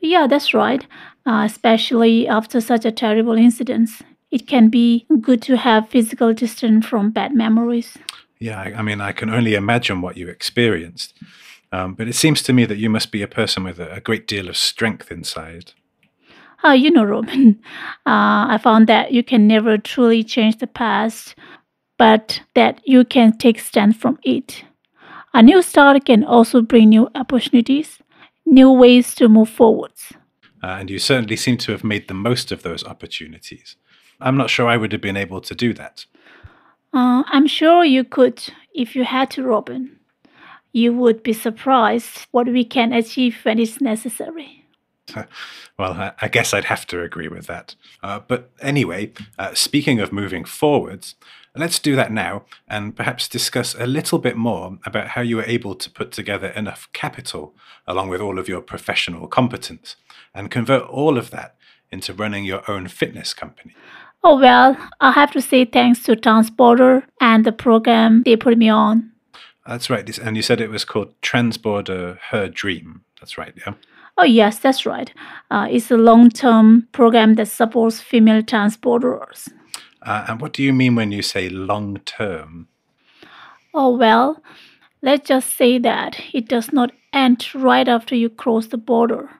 Yeah, 0.00 0.26
that's 0.26 0.52
right. 0.52 0.84
Uh, 1.24 1.44
especially 1.46 2.26
after 2.26 2.60
such 2.60 2.84
a 2.84 2.90
terrible 2.90 3.34
incident, 3.34 3.90
it 4.32 4.48
can 4.48 4.68
be 4.70 5.06
good 5.20 5.42
to 5.42 5.56
have 5.56 5.90
physical 5.90 6.32
distance 6.32 6.86
from 6.86 7.10
bad 7.10 7.34
memories. 7.34 7.98
Yeah, 8.40 8.58
I, 8.58 8.78
I 8.78 8.82
mean, 8.82 9.00
I 9.00 9.12
can 9.12 9.30
only 9.30 9.54
imagine 9.54 10.00
what 10.00 10.16
you 10.16 10.28
experienced. 10.28 11.14
Um, 11.70 11.94
but 11.94 12.08
it 12.08 12.14
seems 12.14 12.42
to 12.42 12.52
me 12.52 12.64
that 12.64 12.78
you 12.78 12.90
must 12.90 13.12
be 13.12 13.22
a 13.22 13.28
person 13.28 13.62
with 13.62 13.78
a, 13.78 13.92
a 13.92 14.00
great 14.00 14.26
deal 14.26 14.48
of 14.48 14.56
strength 14.56 15.12
inside. 15.12 15.72
Uh, 16.64 16.70
you 16.70 16.90
know, 16.90 17.04
Robin, 17.04 17.60
uh, 18.06 18.48
I 18.48 18.58
found 18.62 18.86
that 18.88 19.12
you 19.12 19.22
can 19.22 19.46
never 19.46 19.78
truly 19.78 20.24
change 20.24 20.58
the 20.58 20.66
past, 20.66 21.34
but 21.98 22.40
that 22.54 22.80
you 22.84 23.04
can 23.04 23.36
take 23.36 23.60
stand 23.60 23.96
from 23.96 24.18
it. 24.22 24.64
A 25.34 25.42
new 25.42 25.62
start 25.62 26.04
can 26.04 26.24
also 26.24 26.62
bring 26.62 26.88
new 26.88 27.08
opportunities, 27.14 27.98
new 28.46 28.70
ways 28.70 29.14
to 29.16 29.28
move 29.28 29.48
forwards. 29.48 30.12
Uh, 30.62 30.78
and 30.78 30.90
you 30.90 30.98
certainly 30.98 31.36
seem 31.36 31.56
to 31.58 31.72
have 31.72 31.84
made 31.84 32.08
the 32.08 32.14
most 32.14 32.52
of 32.52 32.62
those 32.62 32.84
opportunities. 32.84 33.76
I'm 34.22 34.36
not 34.36 34.50
sure 34.50 34.68
I 34.68 34.76
would 34.76 34.92
have 34.92 35.00
been 35.00 35.16
able 35.16 35.40
to 35.40 35.54
do 35.54 35.74
that. 35.74 36.06
Uh, 36.94 37.22
I'm 37.26 37.46
sure 37.46 37.84
you 37.84 38.04
could 38.04 38.42
if 38.74 38.96
you 38.96 39.04
had 39.04 39.30
to, 39.32 39.42
Robin. 39.42 39.98
you 40.72 40.92
would 40.94 41.22
be 41.22 41.34
surprised 41.34 42.26
what 42.30 42.46
we 42.46 42.64
can 42.64 42.92
achieve 42.92 43.36
when 43.42 43.58
it's 43.58 43.80
necessary. 43.80 44.64
well, 45.78 46.14
I 46.20 46.28
guess 46.28 46.54
I'd 46.54 46.64
have 46.64 46.86
to 46.86 47.02
agree 47.02 47.28
with 47.28 47.46
that. 47.46 47.74
Uh, 48.02 48.20
but 48.26 48.50
anyway, 48.60 49.12
uh, 49.38 49.52
speaking 49.52 50.00
of 50.00 50.12
moving 50.12 50.44
forwards, 50.44 51.14
let's 51.54 51.78
do 51.78 51.94
that 51.96 52.10
now 52.10 52.44
and 52.66 52.96
perhaps 52.96 53.28
discuss 53.28 53.74
a 53.74 53.86
little 53.86 54.18
bit 54.18 54.36
more 54.36 54.78
about 54.86 55.08
how 55.08 55.20
you 55.20 55.36
were 55.36 55.44
able 55.44 55.74
to 55.74 55.90
put 55.90 56.12
together 56.12 56.48
enough 56.48 56.88
capital 56.92 57.54
along 57.86 58.08
with 58.08 58.20
all 58.20 58.38
of 58.38 58.48
your 58.48 58.62
professional 58.62 59.26
competence 59.26 59.96
and 60.34 60.50
convert 60.50 60.84
all 60.84 61.18
of 61.18 61.30
that 61.30 61.56
into 61.90 62.14
running 62.14 62.44
your 62.44 62.62
own 62.70 62.88
fitness 62.88 63.34
company. 63.34 63.74
Oh, 64.24 64.38
well, 64.38 64.76
I 65.00 65.12
have 65.12 65.32
to 65.32 65.42
say 65.42 65.64
thanks 65.64 66.04
to 66.04 66.14
Transborder 66.14 67.02
and 67.20 67.44
the 67.44 67.52
program 67.52 68.22
they 68.24 68.36
put 68.36 68.56
me 68.56 68.68
on. 68.68 69.10
That's 69.66 69.90
right. 69.90 70.18
And 70.18 70.36
you 70.36 70.42
said 70.42 70.60
it 70.60 70.70
was 70.70 70.84
called 70.84 71.20
Transborder 71.22 72.18
Her 72.30 72.48
Dream. 72.48 73.02
That's 73.20 73.36
right, 73.36 73.52
yeah? 73.66 73.74
Oh, 74.18 74.24
yes, 74.24 74.58
that's 74.58 74.86
right. 74.86 75.12
Uh, 75.50 75.66
it's 75.70 75.90
a 75.90 75.96
long 75.96 76.30
term 76.30 76.86
program 76.92 77.34
that 77.34 77.48
supports 77.48 78.00
female 78.00 78.42
transporters. 78.42 79.50
Uh, 80.02 80.26
and 80.28 80.40
what 80.40 80.52
do 80.52 80.62
you 80.62 80.72
mean 80.72 80.94
when 80.94 81.12
you 81.12 81.22
say 81.22 81.48
long 81.48 81.98
term? 82.04 82.68
Oh, 83.74 83.96
well, 83.96 84.42
let's 85.00 85.28
just 85.28 85.56
say 85.56 85.78
that 85.78 86.20
it 86.32 86.48
does 86.48 86.72
not 86.72 86.92
end 87.12 87.48
right 87.54 87.88
after 87.88 88.14
you 88.14 88.28
cross 88.28 88.66
the 88.66 88.76
border. 88.76 89.30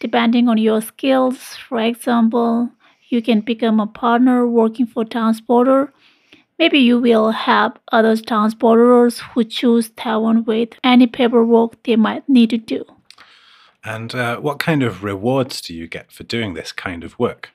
Depending 0.00 0.48
on 0.48 0.58
your 0.58 0.82
skills, 0.82 1.56
for 1.56 1.80
example, 1.80 2.70
you 3.14 3.22
can 3.22 3.40
become 3.40 3.80
a 3.80 3.86
partner 3.86 4.46
working 4.46 4.86
for 4.86 5.04
Transporter. 5.04 5.92
Maybe 6.58 6.78
you 6.78 6.98
will 6.98 7.30
help 7.30 7.78
other 7.90 8.16
transporters 8.16 9.20
who 9.20 9.44
choose 9.44 9.90
Taiwan 9.90 10.44
with 10.44 10.70
any 10.84 11.06
paperwork 11.06 11.82
they 11.84 11.96
might 11.96 12.28
need 12.28 12.50
to 12.50 12.58
do. 12.58 12.84
And 13.84 14.14
uh, 14.14 14.38
what 14.38 14.58
kind 14.58 14.82
of 14.82 15.02
rewards 15.04 15.60
do 15.60 15.74
you 15.74 15.86
get 15.86 16.10
for 16.12 16.24
doing 16.24 16.54
this 16.54 16.72
kind 16.72 17.04
of 17.04 17.18
work? 17.18 17.50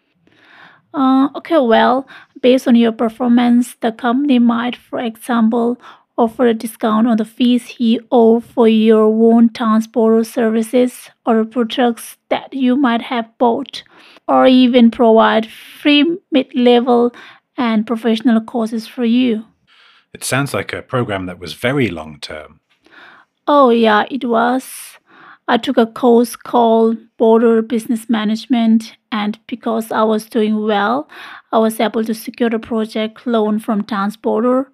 Uh, 0.93 1.29
okay, 1.35 1.59
well, 1.59 2.07
based 2.41 2.67
on 2.67 2.75
your 2.75 2.91
performance, 2.91 3.75
the 3.81 3.91
company 3.91 4.39
might, 4.39 4.75
for 4.75 4.99
example, 4.99 5.77
offer 6.19 6.47
a 6.47 6.53
discount 6.53 7.07
on 7.07 7.17
the 7.17 7.25
fees 7.25 7.79
you 7.79 8.05
owe 8.11 8.41
for 8.41 8.67
your 8.67 9.05
own 9.05 9.49
transporter 9.49 10.23
services 10.23 11.09
or 11.25 11.45
products 11.45 12.17
that 12.29 12.53
you 12.53 12.75
might 12.75 13.01
have 13.01 13.25
bought, 13.37 13.83
or 14.29 14.45
even 14.45 14.91
provide 14.91 15.49
free 15.81 16.05
mid 16.31 16.53
level 16.53 17.11
and 17.57 17.87
professional 17.87 18.39
courses 18.39 18.87
for 18.87 19.03
you. 19.03 19.43
It 20.13 20.23
sounds 20.23 20.53
like 20.53 20.71
a 20.71 20.83
program 20.83 21.25
that 21.25 21.39
was 21.39 21.53
very 21.53 21.89
long 21.89 22.19
term. 22.19 22.59
Oh, 23.47 23.71
yeah, 23.71 24.05
it 24.11 24.23
was. 24.23 24.97
I 25.47 25.57
took 25.57 25.77
a 25.77 25.87
course 25.87 26.35
called 26.35 26.97
Border 27.17 27.63
Business 27.63 28.07
Management, 28.07 28.95
and 29.11 29.39
because 29.47 29.91
I 29.91 30.03
was 30.03 30.29
doing 30.29 30.63
well, 30.63 31.09
I 31.51 31.57
was 31.57 31.79
able 31.79 32.03
to 32.03 32.13
secure 32.13 32.53
a 32.53 32.59
project 32.59 33.25
loan 33.25 33.57
from 33.57 33.83
Transborder. 33.83 34.67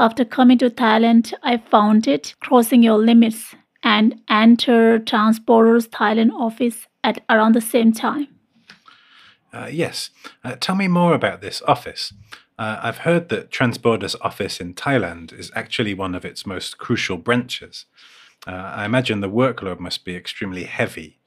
After 0.00 0.24
coming 0.24 0.58
to 0.58 0.68
Thailand, 0.68 1.32
I 1.44 1.58
found 1.58 2.08
it 2.08 2.34
Crossing 2.40 2.82
Your 2.82 2.98
Limits 2.98 3.54
and 3.84 4.20
entered 4.28 5.06
Transborder's 5.06 5.86
Thailand 5.86 6.32
office 6.32 6.88
at 7.04 7.24
around 7.30 7.54
the 7.54 7.60
same 7.60 7.92
time. 7.92 8.35
Uh, 9.56 9.68
yes. 9.68 10.10
Uh, 10.44 10.54
tell 10.60 10.74
me 10.74 10.86
more 10.86 11.14
about 11.14 11.40
this 11.40 11.62
office. 11.62 12.12
Uh, 12.58 12.78
I've 12.82 12.98
heard 12.98 13.30
that 13.30 13.50
Transborder's 13.50 14.16
office 14.20 14.60
in 14.60 14.74
Thailand 14.74 15.32
is 15.32 15.50
actually 15.54 15.94
one 15.94 16.14
of 16.14 16.24
its 16.24 16.44
most 16.44 16.76
crucial 16.76 17.16
branches. 17.16 17.86
Uh, 18.46 18.50
I 18.50 18.84
imagine 18.84 19.20
the 19.20 19.30
workload 19.30 19.80
must 19.80 20.04
be 20.04 20.14
extremely 20.14 20.64
heavy. 20.64 21.18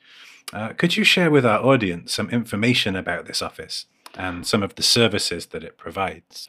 Uh, 0.53 0.69
could 0.73 0.95
you 0.95 1.03
share 1.03 1.31
with 1.31 1.45
our 1.45 1.59
audience 1.59 2.13
some 2.13 2.29
information 2.29 2.95
about 2.95 3.25
this 3.25 3.41
office 3.41 3.85
and 4.15 4.45
some 4.45 4.61
of 4.61 4.75
the 4.75 4.83
services 4.83 5.47
that 5.47 5.63
it 5.63 5.77
provides? 5.77 6.47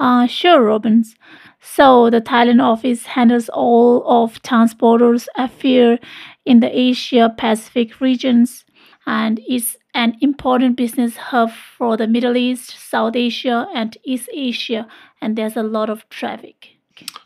Uh, 0.00 0.26
sure, 0.26 0.62
Robbins. 0.62 1.14
So, 1.60 2.10
the 2.10 2.20
Thailand 2.20 2.62
office 2.62 3.06
handles 3.06 3.48
all 3.50 4.02
of 4.06 4.42
Transborder's 4.42 5.28
affairs 5.36 5.98
in 6.44 6.60
the 6.60 6.76
Asia 6.76 7.32
Pacific 7.36 8.00
regions 8.00 8.64
and 9.06 9.40
is 9.48 9.76
an 9.94 10.16
important 10.20 10.76
business 10.76 11.16
hub 11.16 11.50
for 11.50 11.96
the 11.96 12.06
Middle 12.06 12.36
East, 12.36 12.76
South 12.78 13.16
Asia, 13.16 13.66
and 13.74 13.96
East 14.04 14.28
Asia, 14.32 14.86
and 15.20 15.36
there's 15.36 15.56
a 15.56 15.62
lot 15.62 15.90
of 15.90 16.08
traffic. 16.08 16.76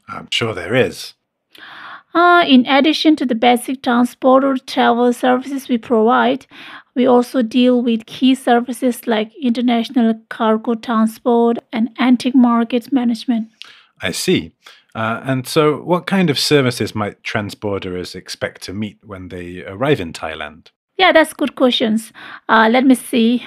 I'm 0.08 0.28
sure 0.30 0.54
there 0.54 0.74
is. 0.74 1.14
Uh, 2.14 2.44
in 2.46 2.64
addition 2.66 3.16
to 3.16 3.26
the 3.26 3.34
basic 3.34 3.82
transporter 3.82 4.56
travel 4.56 5.12
services 5.12 5.68
we 5.68 5.78
provide, 5.78 6.46
we 6.94 7.06
also 7.06 7.42
deal 7.42 7.82
with 7.82 8.06
key 8.06 8.36
services 8.36 9.06
like 9.06 9.32
international 9.42 10.14
cargo 10.28 10.74
transport 10.74 11.58
and 11.72 11.90
antique 11.98 12.36
market 12.36 12.92
management. 12.92 13.48
I 14.00 14.12
see. 14.12 14.52
Uh, 14.94 15.20
and 15.24 15.46
so, 15.46 15.82
what 15.82 16.06
kind 16.06 16.30
of 16.30 16.38
services 16.38 16.94
might 16.94 17.20
transporters 17.24 18.14
expect 18.14 18.62
to 18.62 18.72
meet 18.72 18.98
when 19.02 19.28
they 19.28 19.64
arrive 19.64 19.98
in 19.98 20.12
Thailand? 20.12 20.68
Yeah, 20.96 21.12
that's 21.12 21.32
good 21.34 21.56
questions. 21.56 22.12
Uh, 22.48 22.68
let 22.70 22.84
me 22.84 22.94
see. 22.94 23.44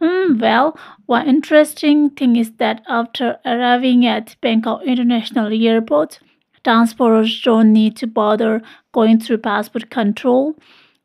Mm, 0.00 0.40
well, 0.40 0.78
one 1.06 1.28
interesting 1.28 2.10
thing 2.10 2.36
is 2.36 2.52
that 2.58 2.82
after 2.88 3.38
arriving 3.44 4.06
at 4.06 4.36
Bangkok 4.40 4.82
International 4.82 5.52
Airport, 5.52 6.20
transporters 6.64 7.42
don't 7.42 7.72
need 7.72 7.96
to 7.96 8.06
bother 8.06 8.62
going 8.92 9.20
through 9.20 9.38
passport 9.38 9.90
control. 9.90 10.56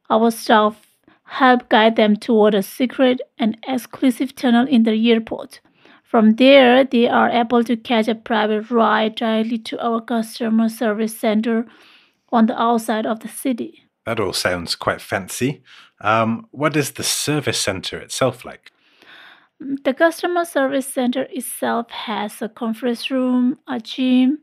Our 0.10 0.32
staff 0.32 0.86
help 1.24 1.70
guide 1.70 1.96
them 1.96 2.16
toward 2.16 2.56
a 2.56 2.64
secret 2.64 3.22
and 3.38 3.58
exclusive 3.68 4.36
tunnel 4.36 4.68
in 4.68 4.84
the 4.84 5.12
airport. 5.12 5.60
From 6.04 6.36
there, 6.36 6.84
they 6.84 7.08
are 7.08 7.30
able 7.30 7.64
to 7.64 7.78
catch 7.78 8.08
a 8.08 8.16
private 8.16 8.72
ride 8.72 9.16
directly 9.16 9.60
to 9.60 9.86
our 9.86 10.02
customer 10.02 10.70
service 10.70 11.18
center 11.18 11.68
on 12.32 12.48
the 12.48 12.60
outside 12.60 13.06
of 13.06 13.20
the 13.20 13.28
city. 13.28 13.84
That 14.10 14.20
all 14.20 14.34
sounds 14.34 14.74
quite 14.74 15.02
fancy. 15.02 15.62
Um, 16.02 16.48
what 16.50 16.76
is 16.76 16.94
the 16.94 17.04
service 17.04 17.62
center 17.62 18.00
itself 18.00 18.44
like? 18.44 18.72
The 19.60 19.94
customer 19.94 20.46
service 20.46 20.88
center 20.88 21.28
itself 21.30 21.92
has 21.92 22.42
a 22.42 22.50
conference 22.50 23.12
room, 23.12 23.60
a 23.68 23.80
gym, 23.80 24.40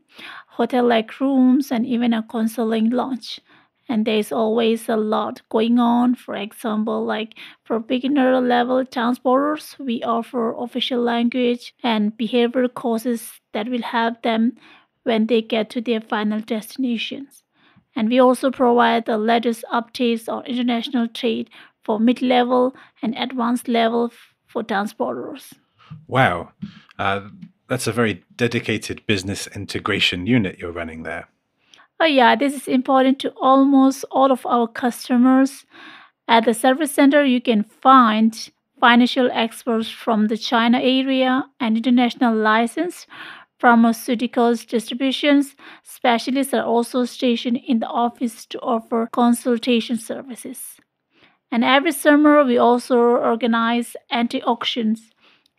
hotel 0.47 0.87
like 0.87 1.19
rooms, 1.19 1.69
and 1.69 1.85
even 1.85 2.13
a 2.13 2.23
counseling 2.23 2.91
lounge. 2.91 3.41
And 3.89 4.05
there's 4.05 4.31
always 4.31 4.87
a 4.87 4.95
lot 4.95 5.41
going 5.49 5.79
on. 5.79 6.15
For 6.15 6.37
example, 6.37 7.03
like 7.03 7.33
for 7.65 7.77
beginner 7.77 8.39
level 8.39 8.85
transporters, 8.85 9.77
we 9.77 10.01
offer 10.01 10.53
official 10.53 11.01
language 11.01 11.73
and 11.83 12.15
behavior 12.15 12.69
courses 12.69 13.33
that 13.51 13.67
will 13.67 13.81
help 13.81 14.23
them 14.23 14.53
when 15.03 15.27
they 15.27 15.41
get 15.41 15.69
to 15.71 15.81
their 15.81 15.99
final 15.99 16.39
destinations. 16.39 17.43
And 17.97 18.09
we 18.09 18.19
also 18.19 18.51
provide 18.51 19.05
the 19.05 19.17
latest 19.17 19.65
updates 19.73 20.29
on 20.29 20.45
international 20.45 21.07
trade 21.07 21.49
for 21.83 21.99
mid 21.99 22.21
level 22.21 22.75
and 23.01 23.17
advanced 23.17 23.67
level 23.67 24.11
for 24.45 24.63
transporters. 24.63 25.53
Wow. 26.07 26.51
Uh, 26.99 27.21
that's 27.67 27.87
a 27.87 27.91
very 27.91 28.23
dedicated 28.35 29.05
business 29.07 29.47
integration 29.47 30.27
unit 30.27 30.59
you're 30.59 30.71
running 30.71 31.03
there. 31.03 31.27
Oh, 31.99 32.05
yeah, 32.05 32.35
this 32.35 32.53
is 32.53 32.67
important 32.67 33.17
to 33.19 33.29
almost 33.41 34.05
all 34.11 34.31
of 34.31 34.45
our 34.45 34.67
customers. 34.67 35.65
At 36.27 36.45
the 36.45 36.53
service 36.53 36.91
center, 36.91 37.25
you 37.25 37.41
can 37.41 37.63
find 37.63 38.51
financial 38.79 39.29
experts 39.33 39.89
from 39.89 40.27
the 40.27 40.37
China 40.37 40.79
area 40.79 41.45
and 41.59 41.75
international 41.75 42.35
license 42.35 43.07
pharmaceuticals 43.61 44.67
distributions. 44.67 45.55
Specialists 45.83 46.53
are 46.53 46.63
also 46.63 47.05
stationed 47.05 47.59
in 47.67 47.79
the 47.79 47.87
office 47.87 48.45
to 48.47 48.59
offer 48.59 49.07
consultation 49.11 49.97
services. 49.97 50.77
And 51.51 51.63
every 51.63 51.91
summer, 51.91 52.43
we 52.43 52.57
also 52.57 52.97
organize 52.97 53.95
anti 54.09 54.41
auctions 54.43 55.11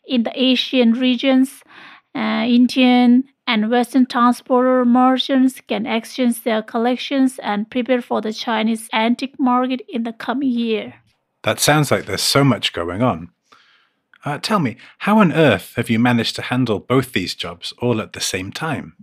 in 0.06 0.22
the 0.22 0.32
Asian 0.34 0.92
regions. 0.92 1.62
Uh, 2.14 2.44
Indian 2.46 3.24
and 3.46 3.70
Western 3.70 4.04
transporter 4.04 4.84
merchants 4.84 5.60
can 5.66 5.86
exchange 5.86 6.42
their 6.42 6.62
collections 6.62 7.38
and 7.42 7.70
prepare 7.70 8.02
for 8.02 8.20
the 8.20 8.32
Chinese 8.32 8.88
antique 8.92 9.38
market 9.38 9.80
in 9.88 10.02
the 10.02 10.12
coming 10.12 10.50
year. 10.50 10.94
That 11.44 11.60
sounds 11.60 11.90
like 11.90 12.04
there's 12.06 12.22
so 12.22 12.44
much 12.44 12.72
going 12.72 13.02
on. 13.02 13.30
Uh, 14.24 14.38
tell 14.38 14.58
me, 14.58 14.76
how 14.98 15.18
on 15.18 15.32
earth 15.32 15.74
have 15.76 15.88
you 15.90 15.98
managed 15.98 16.36
to 16.36 16.42
handle 16.42 16.80
both 16.80 17.12
these 17.12 17.34
jobs 17.34 17.72
all 17.80 18.00
at 18.00 18.12
the 18.12 18.20
same 18.20 18.52
time? 18.52 18.94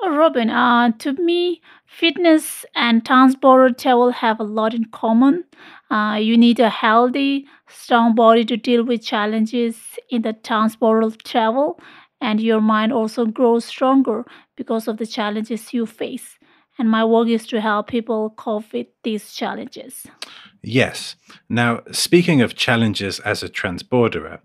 Oh, 0.00 0.14
Robin, 0.14 0.48
uh, 0.50 0.92
to 0.98 1.12
me, 1.14 1.60
fitness 1.86 2.64
and 2.74 3.04
transporter 3.04 3.74
travel 3.74 4.10
have 4.12 4.38
a 4.38 4.44
lot 4.44 4.72
in 4.74 4.84
common. 4.86 5.44
Uh, 5.90 6.18
you 6.20 6.36
need 6.36 6.60
a 6.60 6.70
healthy, 6.70 7.46
strong 7.66 8.14
body 8.14 8.44
to 8.44 8.56
deal 8.56 8.84
with 8.84 9.02
challenges 9.02 9.76
in 10.10 10.22
the 10.22 10.34
transporter 10.34 11.10
travel, 11.24 11.80
and 12.20 12.40
your 12.40 12.60
mind 12.60 12.92
also 12.92 13.24
grows 13.26 13.64
stronger 13.64 14.24
because 14.56 14.86
of 14.86 14.98
the 14.98 15.06
challenges 15.06 15.72
you 15.72 15.86
face. 15.86 16.38
and 16.78 16.88
my 16.90 17.04
work 17.04 17.28
is 17.28 17.46
to 17.48 17.60
help 17.60 17.88
people 17.88 18.30
cope 18.36 18.72
with 18.72 18.86
these 19.02 19.32
challenges. 19.32 20.06
Yes. 20.68 21.16
Now, 21.48 21.80
speaking 21.92 22.42
of 22.42 22.54
challenges 22.54 23.20
as 23.20 23.42
a 23.42 23.48
transborderer, 23.48 24.40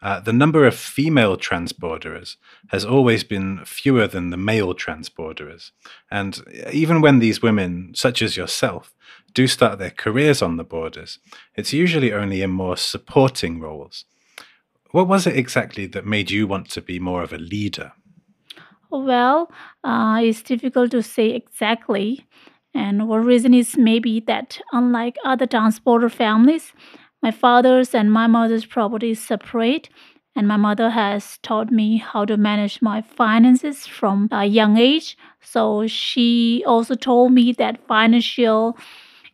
uh, 0.00 0.20
the 0.20 0.32
number 0.32 0.64
of 0.64 0.74
female 0.74 1.36
transborderers 1.36 2.36
has 2.68 2.82
always 2.82 3.24
been 3.24 3.62
fewer 3.66 4.06
than 4.06 4.30
the 4.30 4.38
male 4.38 4.74
transborderers. 4.74 5.72
And 6.10 6.42
even 6.72 7.02
when 7.02 7.18
these 7.18 7.42
women, 7.42 7.92
such 7.94 8.22
as 8.22 8.38
yourself, 8.38 8.94
do 9.34 9.46
start 9.46 9.78
their 9.78 9.90
careers 9.90 10.40
on 10.40 10.56
the 10.56 10.64
borders, 10.64 11.18
it's 11.54 11.74
usually 11.74 12.10
only 12.10 12.40
in 12.40 12.50
more 12.50 12.78
supporting 12.78 13.60
roles. 13.60 14.06
What 14.92 15.08
was 15.08 15.26
it 15.26 15.36
exactly 15.36 15.86
that 15.88 16.06
made 16.06 16.30
you 16.30 16.46
want 16.46 16.70
to 16.70 16.80
be 16.80 16.98
more 16.98 17.22
of 17.22 17.34
a 17.34 17.38
leader? 17.38 17.92
Well, 18.90 19.50
uh, 19.84 20.20
it's 20.22 20.42
difficult 20.42 20.92
to 20.92 21.02
say 21.02 21.30
exactly. 21.30 22.24
And 22.76 23.08
one 23.08 23.24
reason 23.24 23.54
is 23.54 23.78
maybe 23.78 24.20
that, 24.26 24.60
unlike 24.70 25.16
other 25.24 25.46
transporter 25.46 26.10
families, 26.10 26.74
my 27.22 27.30
father's 27.30 27.94
and 27.94 28.12
my 28.12 28.26
mother's 28.26 28.66
property 28.66 29.12
is 29.12 29.24
separate, 29.24 29.88
and 30.36 30.46
my 30.46 30.58
mother 30.58 30.90
has 30.90 31.38
taught 31.38 31.70
me 31.70 31.96
how 31.96 32.26
to 32.26 32.36
manage 32.36 32.82
my 32.82 33.00
finances 33.00 33.86
from 33.86 34.28
a 34.30 34.44
young 34.44 34.76
age. 34.76 35.16
So 35.40 35.86
she 35.86 36.62
also 36.66 36.94
told 36.94 37.32
me 37.32 37.52
that 37.52 37.86
financial 37.88 38.76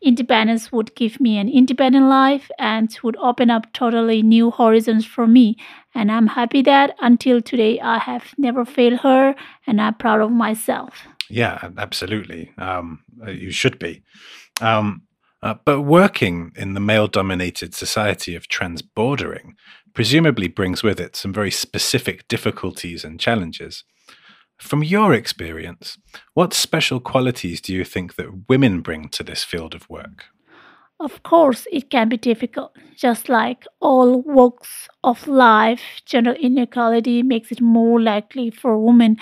independence 0.01 0.71
would 0.71 0.95
give 0.95 1.21
me 1.21 1.37
an 1.39 1.49
independent 1.49 2.07
life 2.07 2.49
and 2.61 2.97
would 3.03 3.17
open 3.17 3.51
up 3.51 3.73
totally 3.73 4.23
new 4.23 4.53
horizons 4.53 5.05
for 5.05 5.27
me. 5.27 5.57
And 5.95 6.11
I'm 6.13 6.29
happy 6.29 6.63
that 6.63 6.95
until 7.01 7.43
today 7.43 7.81
I 7.81 7.99
have 7.99 8.35
never 8.39 8.65
failed 8.65 9.01
her 9.01 9.35
and 9.67 9.81
I'm 9.81 9.95
proud 9.95 10.21
of 10.21 10.31
myself. 10.31 11.09
Yeah, 11.33 11.71
absolutely. 11.79 12.53
Um, 12.59 13.01
uh, 13.27 13.31
you 13.31 13.53
should 13.53 13.79
be. 13.79 14.03
Um, 14.61 15.05
uh, 15.43 15.55
but 15.65 15.81
working 15.81 16.53
in 16.57 16.75
the 16.75 16.81
male 16.81 17.09
dominated 17.09 17.75
society 17.75 18.37
of 18.37 18.49
transbordering 18.49 19.55
presumably 19.95 20.47
brings 20.47 20.83
with 20.83 21.01
it 21.01 21.17
some 21.17 21.33
very 21.33 21.51
specific 21.51 22.29
difficulties 22.29 23.03
and 23.03 23.19
challenges. 23.19 23.85
From 24.59 24.83
your 24.83 25.15
experience, 25.15 25.97
what 26.35 26.53
special 26.53 27.01
qualities 27.01 27.63
do 27.63 27.73
you 27.73 27.85
think 27.85 28.17
that 28.17 28.49
women 28.51 28.83
bring 28.83 29.09
to 29.09 29.23
this 29.23 29.43
field 29.43 29.75
of 29.75 29.89
work? 29.89 30.27
Of 31.01 31.23
course, 31.23 31.67
it 31.73 31.89
can 31.91 32.11
be 32.11 32.19
difficult. 32.19 32.77
Just 32.95 33.29
like 33.29 33.65
all 33.81 34.21
walks 34.21 34.89
of 35.03 35.27
life, 35.27 35.81
gender 36.05 36.35
inequality 36.35 37.25
makes 37.25 37.51
it 37.51 37.61
more 37.61 38.01
likely 38.01 38.51
for 38.51 38.79
women 38.79 39.17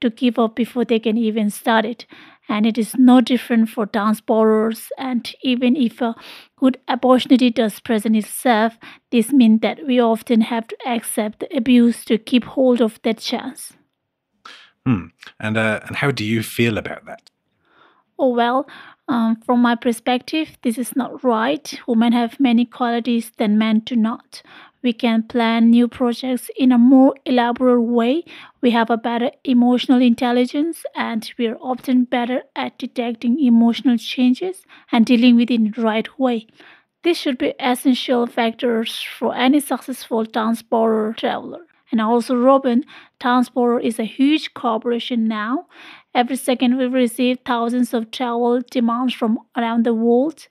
to 0.00 0.10
give 0.10 0.38
up 0.38 0.56
before 0.56 0.84
they 0.84 0.98
can 0.98 1.16
even 1.16 1.50
start 1.50 1.84
it 1.84 2.06
and 2.50 2.66
it 2.66 2.76
is 2.76 2.96
no 2.98 3.20
different 3.20 3.68
for 3.68 3.86
transborderers. 3.86 4.88
And 4.98 5.32
even 5.42 5.76
if 5.76 6.02
a 6.02 6.16
good 6.56 6.78
opportunity 6.88 7.48
does 7.50 7.78
present 7.78 8.16
itself, 8.16 8.76
this 9.12 9.32
means 9.32 9.60
that 9.60 9.86
we 9.86 10.00
often 10.00 10.40
have 10.42 10.66
to 10.66 10.76
accept 10.86 11.40
the 11.40 11.56
abuse 11.56 12.04
to 12.06 12.18
keep 12.18 12.44
hold 12.44 12.82
of 12.82 13.00
that 13.02 13.18
chance. 13.18 13.72
Hmm. 14.84 15.06
And 15.38 15.56
uh, 15.56 15.80
and 15.86 15.96
how 15.96 16.10
do 16.10 16.24
you 16.24 16.42
feel 16.42 16.76
about 16.76 17.06
that? 17.06 17.30
Oh 18.18 18.34
well, 18.34 18.66
um, 19.08 19.36
from 19.46 19.62
my 19.62 19.76
perspective, 19.76 20.58
this 20.62 20.76
is 20.76 20.96
not 20.96 21.22
right. 21.22 21.78
Women 21.86 22.12
have 22.12 22.40
many 22.40 22.64
qualities 22.64 23.30
that 23.36 23.50
men 23.50 23.80
do 23.80 23.94
not 23.94 24.42
we 24.82 24.92
can 24.92 25.22
plan 25.22 25.70
new 25.70 25.88
projects 25.88 26.50
in 26.56 26.72
a 26.72 26.78
more 26.78 27.14
elaborate 27.24 27.82
way. 27.82 28.24
We 28.60 28.70
have 28.70 28.90
a 28.90 28.96
better 28.96 29.30
emotional 29.44 30.00
intelligence 30.00 30.84
and 30.94 31.30
we 31.38 31.46
are 31.48 31.56
often 31.56 32.04
better 32.04 32.42
at 32.56 32.78
detecting 32.78 33.38
emotional 33.40 33.98
changes 33.98 34.62
and 34.90 35.04
dealing 35.04 35.36
with 35.36 35.50
it 35.50 35.54
in 35.54 35.72
the 35.72 35.82
right 35.82 36.08
way. 36.18 36.46
This 37.02 37.18
should 37.18 37.38
be 37.38 37.54
essential 37.58 38.26
factors 38.26 39.00
for 39.18 39.34
any 39.34 39.60
successful 39.60 40.26
transporter 40.26 41.14
traveler. 41.14 41.66
And 41.90 42.00
also, 42.00 42.36
Robin, 42.36 42.84
Transporter 43.18 43.80
is 43.80 43.98
a 43.98 44.04
huge 44.04 44.54
corporation 44.54 45.26
now. 45.26 45.66
Every 46.14 46.36
second, 46.36 46.78
we 46.78 46.86
receive 46.86 47.38
thousands 47.44 47.92
of 47.92 48.10
travel 48.10 48.60
demands 48.70 49.12
from 49.14 49.38
around 49.56 49.84
the 49.84 49.94
world 49.94 50.46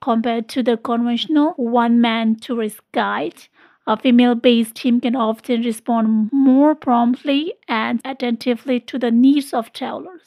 compared 0.00 0.48
to 0.48 0.62
the 0.62 0.76
conventional 0.76 1.52
one 1.56 2.00
man 2.00 2.36
tourist 2.36 2.80
guide 2.92 3.48
a 3.88 3.96
female 3.96 4.34
based 4.34 4.74
team 4.74 5.00
can 5.00 5.16
often 5.16 5.62
respond 5.62 6.30
more 6.30 6.74
promptly 6.74 7.54
and 7.66 8.00
attentively 8.04 8.78
to 8.80 8.98
the 8.98 9.10
needs 9.10 9.54
of 9.54 9.72
travelers. 9.72 10.22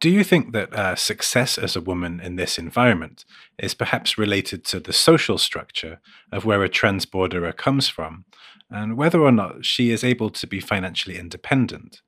Do 0.00 0.10
you 0.10 0.24
think 0.24 0.52
that 0.52 0.72
uh, 0.74 0.94
success 0.94 1.58
as 1.58 1.76
a 1.76 1.80
woman 1.80 2.20
in 2.20 2.36
this 2.36 2.58
environment 2.58 3.24
is 3.58 3.74
perhaps 3.74 4.18
related 4.18 4.64
to 4.66 4.80
the 4.80 4.92
social 4.92 5.38
structure 5.38 6.00
of 6.32 6.44
where 6.44 6.64
a 6.64 6.68
transborderer 6.68 7.56
comes 7.56 7.88
from 7.88 8.24
and 8.70 8.96
whether 8.96 9.20
or 9.20 9.32
not 9.32 9.64
she 9.64 9.90
is 9.90 10.02
able 10.02 10.30
to 10.30 10.46
be 10.46 10.60
financially 10.60 11.18
independent? 11.18 12.02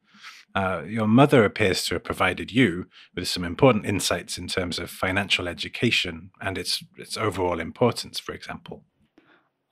Uh, 0.55 0.83
your 0.87 1.07
mother 1.07 1.45
appears 1.45 1.85
to 1.85 1.95
have 1.95 2.05
provided 2.05 2.51
you 2.51 2.87
with 3.15 3.29
some 3.29 3.45
important 3.45 3.87
insights 3.87 4.39
in 4.39 4.49
terms 4.49 4.79
of 4.79 4.91
financial 4.91 5.47
education 5.47 6.31
and 6.41 6.57
its, 6.57 6.83
its 6.97 7.17
overall 7.17 7.61
importance, 7.61 8.19
for 8.19 8.33
example. 8.33 8.85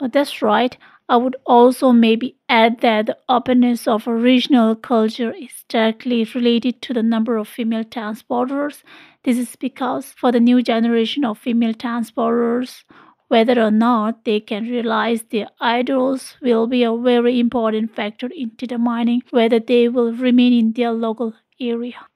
Oh, 0.01 0.09
that's 0.09 0.43
right. 0.43 0.77
I 1.09 1.17
would 1.17 1.37
also 1.47 1.93
maybe 1.93 2.37
add 2.49 2.81
that 2.81 3.07
the 3.07 3.17
openness 3.29 3.87
of 3.87 4.07
a 4.07 4.15
regional 4.15 4.75
culture 4.75 5.33
is 5.33 5.65
directly 5.69 6.25
related 6.35 6.83
to 6.83 6.95
the 6.95 7.03
number 7.03 7.37
of 7.37 7.47
female 7.47 7.85
transporters. 7.85 8.83
This 9.23 9.39
is 9.39 9.55
because 9.55 10.13
for 10.13 10.33
the 10.33 10.41
new 10.41 10.63
generation 10.63 11.25
of 11.25 11.39
female 11.39 11.75
transporters, 11.75 12.83
whether 13.29 13.61
or 13.61 13.71
not 13.71 14.25
they 14.25 14.41
can 14.41 14.65
realize 14.65 15.23
their 15.23 15.49
idols 15.61 16.37
will 16.43 16.67
be 16.67 16.83
a 16.83 16.97
very 16.97 17.39
important 17.39 17.95
factor 17.95 18.29
in 18.35 18.51
determining 18.57 19.23
whether 19.31 19.61
they 19.61 19.89
will 19.89 20.13
remain 20.13 20.53
in 20.53 20.73
their 20.73 20.93
local 20.93 21.35
area. 21.61 22.07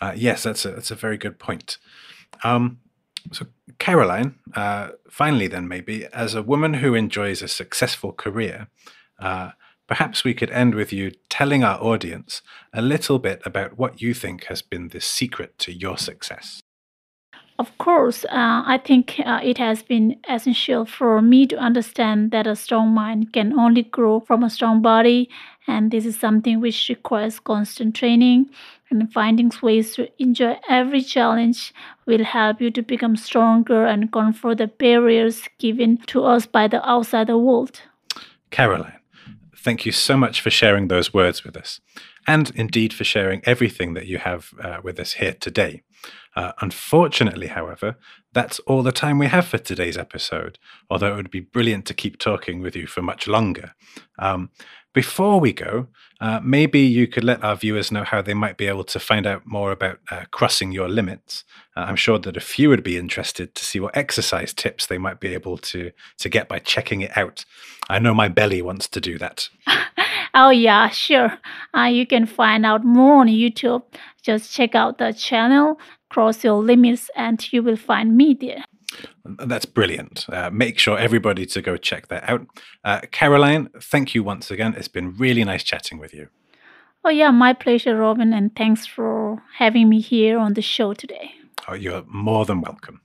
Uh, 0.00 0.12
yes, 0.14 0.44
that's 0.44 0.64
a, 0.64 0.70
that's 0.70 0.90
a 0.90 0.96
very 0.96 1.16
good 1.16 1.38
point. 1.38 1.78
Um, 2.44 2.78
so, 3.32 3.46
Caroline, 3.78 4.36
uh, 4.54 4.90
finally, 5.08 5.46
then 5.46 5.68
maybe, 5.68 6.06
as 6.12 6.34
a 6.34 6.42
woman 6.42 6.74
who 6.74 6.94
enjoys 6.94 7.42
a 7.42 7.48
successful 7.48 8.12
career, 8.12 8.68
uh, 9.18 9.50
perhaps 9.86 10.24
we 10.24 10.34
could 10.34 10.50
end 10.50 10.74
with 10.74 10.92
you 10.92 11.12
telling 11.28 11.62
our 11.62 11.82
audience 11.82 12.42
a 12.72 12.82
little 12.82 13.18
bit 13.18 13.40
about 13.44 13.78
what 13.78 14.02
you 14.02 14.14
think 14.14 14.44
has 14.44 14.62
been 14.62 14.88
the 14.88 15.00
secret 15.00 15.58
to 15.58 15.72
your 15.72 15.98
success. 15.98 16.60
Of 17.58 17.78
course, 17.78 18.24
uh, 18.26 18.62
I 18.66 18.78
think 18.84 19.18
uh, 19.24 19.40
it 19.42 19.56
has 19.56 19.82
been 19.82 20.20
essential 20.28 20.84
for 20.84 21.22
me 21.22 21.46
to 21.46 21.56
understand 21.56 22.30
that 22.32 22.46
a 22.46 22.54
strong 22.54 22.90
mind 22.90 23.32
can 23.32 23.58
only 23.58 23.82
grow 23.82 24.20
from 24.20 24.42
a 24.42 24.50
strong 24.50 24.82
body, 24.82 25.30
and 25.66 25.90
this 25.90 26.06
is 26.06 26.18
something 26.18 26.60
which 26.60 26.88
requires 26.88 27.40
constant 27.40 27.94
training. 27.94 28.50
And 28.88 29.12
finding 29.12 29.50
ways 29.62 29.96
to 29.96 30.08
enjoy 30.22 30.60
every 30.68 31.02
challenge 31.02 31.74
will 32.06 32.22
help 32.22 32.60
you 32.60 32.70
to 32.70 32.82
become 32.82 33.16
stronger 33.16 33.84
and 33.84 34.12
conquer 34.12 34.54
the 34.54 34.68
barriers 34.68 35.42
given 35.58 35.98
to 36.06 36.22
us 36.22 36.46
by 36.46 36.68
the 36.68 36.88
outside 36.88 37.28
world. 37.28 37.82
Caroline, 38.52 39.00
thank 39.56 39.86
you 39.86 39.90
so 39.92 40.16
much 40.16 40.40
for 40.40 40.50
sharing 40.50 40.86
those 40.86 41.12
words 41.12 41.42
with 41.42 41.56
us, 41.56 41.80
and 42.28 42.52
indeed 42.54 42.92
for 42.94 43.02
sharing 43.02 43.42
everything 43.44 43.94
that 43.94 44.06
you 44.06 44.18
have 44.18 44.54
uh, 44.62 44.78
with 44.84 45.00
us 45.00 45.14
here 45.14 45.34
today. 45.34 45.82
Uh, 46.36 46.52
unfortunately, 46.60 47.48
however, 47.48 47.96
that's 48.34 48.58
all 48.60 48.82
the 48.82 48.92
time 48.92 49.18
we 49.18 49.26
have 49.26 49.46
for 49.46 49.58
today's 49.58 49.96
episode, 49.96 50.58
although 50.90 51.12
it 51.12 51.16
would 51.16 51.30
be 51.30 51.40
brilliant 51.40 51.86
to 51.86 51.94
keep 51.94 52.18
talking 52.18 52.60
with 52.60 52.76
you 52.76 52.86
for 52.86 53.02
much 53.02 53.26
longer. 53.26 53.74
Um, 54.18 54.50
before 54.96 55.38
we 55.38 55.52
go, 55.52 55.88
uh, 56.22 56.40
maybe 56.42 56.80
you 56.80 57.06
could 57.06 57.22
let 57.22 57.44
our 57.44 57.54
viewers 57.54 57.92
know 57.92 58.02
how 58.02 58.22
they 58.22 58.32
might 58.32 58.56
be 58.56 58.66
able 58.66 58.82
to 58.82 58.98
find 58.98 59.26
out 59.26 59.42
more 59.44 59.70
about 59.70 59.98
uh, 60.10 60.24
crossing 60.30 60.72
your 60.72 60.88
limits. 60.88 61.44
Uh, 61.76 61.80
I'm 61.80 61.96
sure 61.96 62.18
that 62.18 62.34
a 62.34 62.40
few 62.40 62.70
would 62.70 62.82
be 62.82 62.96
interested 62.96 63.54
to 63.54 63.62
see 63.62 63.78
what 63.78 63.94
exercise 63.94 64.54
tips 64.54 64.86
they 64.86 64.96
might 64.96 65.20
be 65.20 65.34
able 65.34 65.58
to 65.58 65.92
to 66.16 66.28
get 66.30 66.48
by 66.48 66.60
checking 66.60 67.02
it 67.02 67.14
out. 67.14 67.44
I 67.90 67.98
know 67.98 68.14
my 68.14 68.28
belly 68.28 68.62
wants 68.62 68.88
to 68.88 69.00
do 69.02 69.18
that. 69.18 69.50
oh 70.34 70.48
yeah, 70.48 70.88
sure. 70.88 71.36
Uh, 71.76 71.90
you 71.92 72.06
can 72.06 72.24
find 72.24 72.64
out 72.64 72.82
more 72.82 73.20
on 73.20 73.28
YouTube. 73.28 73.82
Just 74.22 74.50
check 74.50 74.74
out 74.74 74.96
the 74.96 75.12
channel 75.12 75.78
cross 76.08 76.44
your 76.44 76.62
limits 76.62 77.10
and 77.14 77.52
you 77.52 77.62
will 77.62 77.76
find 77.76 78.16
me 78.16 78.36
there. 78.40 78.64
That's 79.24 79.64
brilliant. 79.64 80.26
Uh, 80.28 80.50
make 80.50 80.78
sure 80.78 80.98
everybody 80.98 81.46
to 81.46 81.62
go 81.62 81.76
check 81.76 82.08
that 82.08 82.28
out. 82.28 82.46
Uh, 82.84 83.00
Caroline, 83.10 83.68
thank 83.80 84.14
you 84.14 84.22
once 84.22 84.50
again. 84.50 84.74
It's 84.76 84.88
been 84.88 85.16
really 85.16 85.44
nice 85.44 85.64
chatting 85.64 85.98
with 85.98 86.14
you. 86.14 86.28
Oh, 87.04 87.10
yeah, 87.10 87.30
my 87.30 87.52
pleasure, 87.52 87.96
Robin, 87.96 88.32
and 88.32 88.54
thanks 88.56 88.86
for 88.86 89.42
having 89.58 89.88
me 89.88 90.00
here 90.00 90.38
on 90.38 90.54
the 90.54 90.62
show 90.62 90.92
today. 90.92 91.32
Oh, 91.68 91.74
you're 91.74 92.04
more 92.06 92.44
than 92.44 92.60
welcome. 92.60 93.00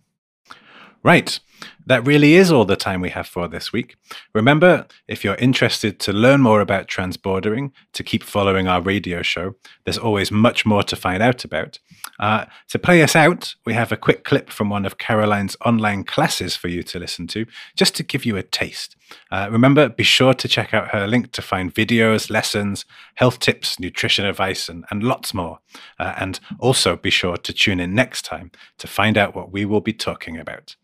Right. 1.04 1.40
That 1.86 2.06
really 2.06 2.34
is 2.34 2.52
all 2.52 2.66
the 2.66 2.76
time 2.76 3.02
we 3.02 3.10
have 3.10 3.28
for 3.28 3.48
this 3.48 3.74
week. 3.74 3.96
Remember, 4.34 4.86
if 5.08 5.24
you're 5.24 5.36
interested 5.36 6.00
to 6.02 6.14
learn 6.14 6.42
more 6.42 6.62
about 6.62 6.88
transbordering, 6.88 7.72
to 7.94 8.04
keep 8.04 8.24
following 8.24 8.68
our 8.68 8.82
radio 8.82 9.22
show, 9.22 9.56
there's 9.84 9.98
always 9.98 10.32
much 10.32 10.66
more 10.66 10.84
to 10.84 10.96
find 10.96 11.22
out 11.22 11.44
about. 11.44 11.80
Uh, 12.20 12.46
to 12.70 12.78
play 12.78 13.02
us 13.02 13.16
out, 13.16 13.56
we 13.66 13.74
have 13.74 13.92
a 13.92 13.98
quick 13.98 14.24
clip 14.24 14.50
from 14.50 14.70
one 14.70 14.86
of 14.86 14.98
Caroline's 14.98 15.58
online 15.66 16.04
classes 16.04 16.56
for 16.56 16.68
you 16.68 16.84
to 16.84 17.00
listen 17.00 17.28
to, 17.28 17.46
just 17.76 17.96
to 17.96 18.04
give 18.04 18.26
you 18.26 18.38
a 18.38 18.44
taste. 18.44 18.96
Uh, 19.32 19.50
remember, 19.52 19.90
be 19.90 20.04
sure 20.04 20.34
to 20.34 20.48
check 20.48 20.74
out 20.74 20.90
her 20.90 21.08
link 21.08 21.32
to 21.32 21.42
find 21.42 21.74
videos, 21.74 22.30
lessons, 22.30 22.86
health 23.16 23.40
tips, 23.40 23.80
nutrition 23.80 24.26
advice, 24.26 24.70
and, 24.70 24.86
and 24.92 25.04
lots 25.04 25.34
more. 25.34 25.60
Uh, 26.00 26.14
and 26.18 26.40
also 26.60 26.96
be 26.96 27.10
sure 27.10 27.38
to 27.38 27.54
tune 27.54 27.80
in 27.80 27.96
next 27.96 28.24
time 28.24 28.52
to 28.78 28.88
find 28.88 29.18
out 29.18 29.36
what 29.36 29.52
we 29.52 29.66
will 29.66 29.82
be 29.82 29.94
talking 29.94 30.38
about. 30.38 30.76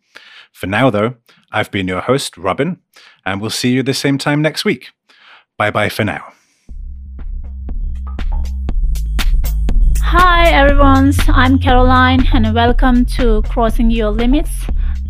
For 0.51 0.66
now, 0.69 0.89
though, 0.89 1.15
I've 1.51 1.71
been 1.71 1.87
your 1.87 2.01
host, 2.01 2.37
Robin, 2.37 2.79
and 3.25 3.41
we'll 3.41 3.49
see 3.49 3.71
you 3.71 3.83
the 3.83 3.93
same 3.93 4.17
time 4.17 4.41
next 4.41 4.65
week. 4.65 4.91
Bye 5.57 5.71
bye 5.71 5.89
for 5.89 6.03
now. 6.03 6.33
Hi 10.01 10.49
everyone, 10.49 11.13
I'm 11.27 11.59
Caroline 11.59 12.25
and 12.33 12.53
welcome 12.53 13.05
to 13.17 13.41
Crossing 13.43 13.91
Your 13.91 14.11
Limits. 14.11 14.51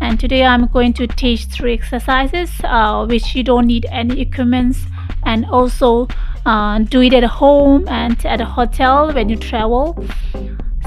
And 0.00 0.18
today 0.18 0.44
I'm 0.44 0.66
going 0.68 0.92
to 0.94 1.06
teach 1.06 1.44
three 1.46 1.74
exercises 1.74 2.50
uh, 2.64 3.06
which 3.06 3.34
you 3.34 3.42
don't 3.42 3.66
need 3.66 3.86
any 3.90 4.20
equipment 4.20 4.76
and 5.24 5.44
also 5.46 6.08
uh, 6.46 6.78
do 6.80 7.02
it 7.02 7.14
at 7.14 7.24
home 7.24 7.86
and 7.88 8.24
at 8.24 8.40
a 8.40 8.44
hotel 8.44 9.12
when 9.12 9.28
you 9.28 9.36
travel. 9.36 10.02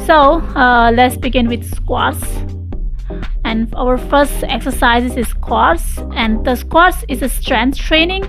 So 0.05 0.41
uh, 0.55 0.91
let's 0.93 1.17
begin 1.17 1.47
with 1.47 1.63
squats 1.73 2.25
and 3.51 3.73
our 3.75 3.97
first 3.97 4.43
exercise 4.45 5.17
is 5.17 5.27
squats. 5.27 5.97
And 6.15 6.45
the 6.45 6.55
squats 6.55 7.03
is 7.09 7.21
a 7.21 7.27
strength 7.27 7.77
training 7.77 8.23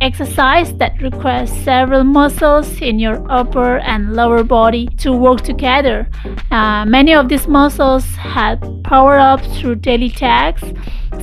exercise 0.00 0.74
that 0.80 1.00
requires 1.00 1.50
several 1.50 2.02
muscles 2.04 2.82
in 2.82 2.98
your 2.98 3.18
upper 3.30 3.78
and 3.78 4.14
lower 4.14 4.42
body 4.42 4.88
to 5.04 5.12
work 5.12 5.42
together. 5.42 6.08
Uh, 6.50 6.84
many 6.84 7.14
of 7.14 7.28
these 7.28 7.46
muscles 7.46 8.04
help 8.16 8.60
power 8.82 9.16
up 9.18 9.40
through 9.54 9.76
daily 9.76 10.10
tasks 10.10 10.68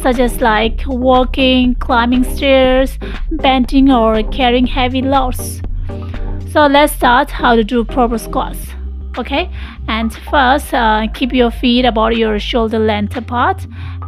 such 0.02 0.20
as 0.20 0.40
like 0.42 0.82
walking 0.88 1.76
climbing 1.76 2.24
stairs 2.36 2.98
bending 3.32 3.92
or 3.92 4.24
carrying 4.24 4.68
heavy 4.68 5.02
loads. 5.02 5.62
So 6.52 6.68
let's 6.68 6.94
start 6.94 7.30
how 7.30 7.56
to 7.56 7.64
do 7.64 7.84
proper 7.84 8.18
squats 8.18 8.74
okay? 9.18 9.50
And 9.88 10.14
first 10.32 10.74
uh, 10.74 11.08
keep 11.14 11.34
your 11.34 11.52
feet 11.52 11.86
about 11.86 12.18
your 12.18 12.40
shoulder 12.40 12.80
length 12.80 13.16
apart 13.16 13.66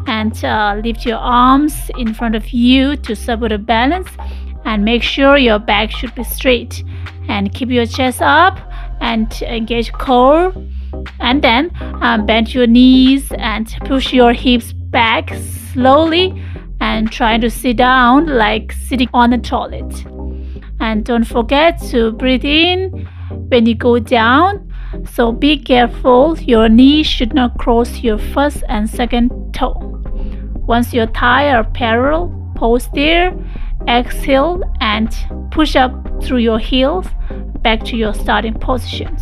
and 0.08 0.44
uh, 0.44 0.80
lift 0.84 1.06
your 1.06 1.18
arms 1.18 1.90
in 1.98 2.14
front 2.14 2.36
of 2.36 2.50
you 2.50 2.96
to 2.98 3.16
support 3.16 3.52
a 3.52 3.58
balance 3.58 4.10
and 4.66 4.84
make 4.84 5.04
sure 5.04 5.38
your 5.38 5.60
back 5.60 5.92
should 5.92 6.14
be 6.16 6.24
straight. 6.24 6.84
And 7.28 7.54
keep 7.54 7.70
your 7.70 7.86
chest 7.86 8.22
up 8.22 8.60
and 9.02 9.32
engage 9.42 9.92
core. 9.94 10.54
And 11.20 11.44
then 11.44 11.72
um, 12.02 12.26
bend 12.26 12.54
your 12.54 12.68
knees 12.68 13.32
and 13.38 13.68
push 13.86 14.14
your 14.14 14.34
hips 14.34 14.74
back 14.74 15.34
slowly 15.74 16.42
and 16.80 17.12
try 17.12 17.38
to 17.38 17.50
sit 17.50 17.78
down 17.78 18.28
like 18.28 18.72
sitting 18.72 19.10
on 19.14 19.34
a 19.34 19.38
toilet. 19.40 20.06
And 20.80 21.04
don't 21.04 21.24
forget 21.24 21.82
to 21.90 22.12
breathe 22.12 22.46
in. 22.46 23.08
When 23.50 23.66
you 23.66 23.76
go 23.76 24.00
down 24.00 24.65
so 25.04 25.32
be 25.32 25.58
careful, 25.58 26.38
your 26.40 26.70
knee 26.70 27.04
should 27.04 27.34
not 27.34 27.58
cross 27.58 28.00
your 28.00 28.18
first 28.18 28.64
and 28.70 28.90
second 28.90 29.54
toe. 29.54 30.02
Once 30.68 30.94
your 30.94 31.08
thighs 31.08 31.54
are 31.54 31.64
parallel, 31.64 32.30
pause 32.56 32.90
there, 32.94 33.34
exhale 33.88 34.62
and 34.80 35.16
push 35.52 35.76
up 35.76 35.92
through 36.24 36.40
your 36.40 36.60
heels 36.60 37.06
back 37.62 37.84
to 37.86 37.98
your 37.98 38.14
starting 38.14 38.54
positions. 38.54 39.22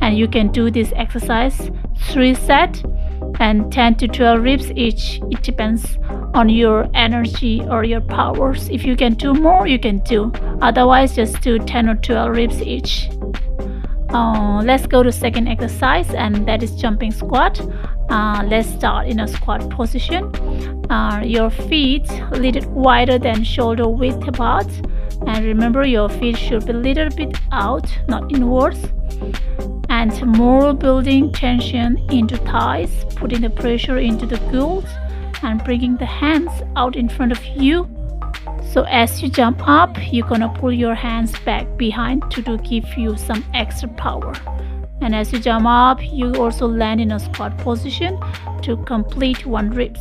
And 0.00 0.18
you 0.18 0.28
can 0.28 0.52
do 0.52 0.70
this 0.70 0.92
exercise 0.96 1.70
3 2.10 2.34
sets 2.34 2.82
and 3.40 3.72
10 3.72 3.96
to 3.96 4.08
12 4.08 4.42
reps 4.42 4.70
each. 4.76 5.20
It 5.30 5.42
depends 5.42 5.98
on 6.34 6.48
your 6.48 6.88
energy 6.94 7.62
or 7.70 7.84
your 7.84 8.00
powers. 8.00 8.68
If 8.68 8.84
you 8.84 8.96
can 8.96 9.14
do 9.14 9.32
more, 9.32 9.66
you 9.66 9.78
can 9.78 9.98
do. 9.98 10.32
Otherwise, 10.60 11.16
just 11.16 11.40
do 11.40 11.58
10 11.58 11.88
or 11.88 11.94
12 11.96 12.36
reps 12.36 12.60
each. 12.60 13.08
Uh, 14.14 14.62
let's 14.64 14.86
go 14.86 15.02
to 15.02 15.10
second 15.10 15.48
exercise 15.48 16.08
and 16.14 16.46
that 16.46 16.62
is 16.62 16.76
jumping 16.76 17.10
squat. 17.10 17.60
Uh, 18.10 18.44
let's 18.46 18.68
start 18.68 19.08
in 19.08 19.18
a 19.18 19.26
squat 19.26 19.68
position. 19.70 20.30
Uh, 20.88 21.20
your 21.24 21.50
feet 21.50 22.08
a 22.30 22.36
little 22.36 22.70
wider 22.70 23.18
than 23.18 23.42
shoulder 23.42 23.88
width 23.88 24.28
apart. 24.28 24.68
And 25.26 25.44
remember 25.44 25.84
your 25.84 26.08
feet 26.08 26.36
should 26.36 26.64
be 26.64 26.72
a 26.72 26.76
little 26.76 27.10
bit 27.10 27.36
out 27.50 27.90
not 28.06 28.30
inwards. 28.30 28.78
And 29.88 30.24
more 30.26 30.72
building 30.72 31.32
tension 31.32 31.98
into 32.10 32.36
thighs 32.36 33.04
putting 33.16 33.40
the 33.40 33.50
pressure 33.50 33.98
into 33.98 34.26
the 34.26 34.36
glutes 34.52 34.92
and 35.42 35.62
bringing 35.64 35.96
the 35.96 36.06
hands 36.06 36.52
out 36.76 36.94
in 36.94 37.08
front 37.08 37.32
of 37.32 37.44
you 37.44 37.88
so 38.74 38.82
as 38.88 39.22
you 39.22 39.28
jump 39.28 39.62
up, 39.68 39.96
you're 40.12 40.26
gonna 40.26 40.52
pull 40.58 40.72
your 40.72 40.96
hands 40.96 41.38
back 41.44 41.76
behind 41.76 42.28
to, 42.32 42.58
give 42.58 42.84
you 42.96 43.16
some 43.16 43.44
extra 43.54 43.88
power. 43.90 44.32
And 45.00 45.14
as 45.14 45.32
you 45.32 45.38
jump 45.38 45.66
up, 45.66 46.00
you 46.02 46.34
also 46.34 46.66
land 46.66 47.00
in 47.00 47.12
a 47.12 47.20
squat 47.20 47.56
position 47.58 48.18
to 48.62 48.76
complete 48.78 49.46
one 49.46 49.70
reps. 49.70 50.00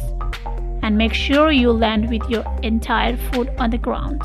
And 0.81 0.97
make 0.97 1.13
sure 1.13 1.51
you 1.51 1.71
land 1.71 2.09
with 2.09 2.27
your 2.29 2.43
entire 2.63 3.15
foot 3.15 3.49
on 3.59 3.69
the 3.69 3.77
ground. 3.77 4.23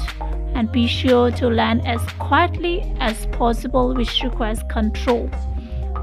And 0.54 0.72
be 0.72 0.86
sure 0.86 1.30
to 1.32 1.48
land 1.48 1.86
as 1.86 2.00
quietly 2.18 2.90
as 3.00 3.26
possible, 3.26 3.94
which 3.94 4.22
requires 4.22 4.62
control. 4.70 5.30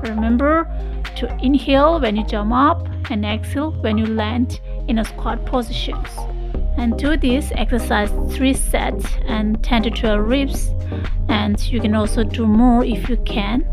Remember 0.03 0.67
to 1.15 1.35
inhale 1.41 1.99
when 1.99 2.15
you 2.15 2.25
jump 2.25 2.53
up 2.53 2.87
and 3.09 3.25
exhale 3.25 3.71
when 3.81 3.97
you 3.97 4.05
land 4.05 4.59
in 4.87 4.99
a 4.99 5.05
squat 5.05 5.45
positions 5.47 6.09
and 6.77 6.97
do 6.97 7.17
this 7.17 7.51
exercise 7.55 8.11
three 8.35 8.53
sets 8.53 9.05
and 9.25 9.63
10 9.63 9.83
to 9.83 9.89
12 9.91 10.27
reps. 10.27 10.69
And 11.29 11.61
you 11.71 11.79
can 11.79 11.95
also 11.95 12.23
do 12.23 12.45
more 12.45 12.83
if 12.83 13.09
you 13.09 13.17
can. 13.17 13.65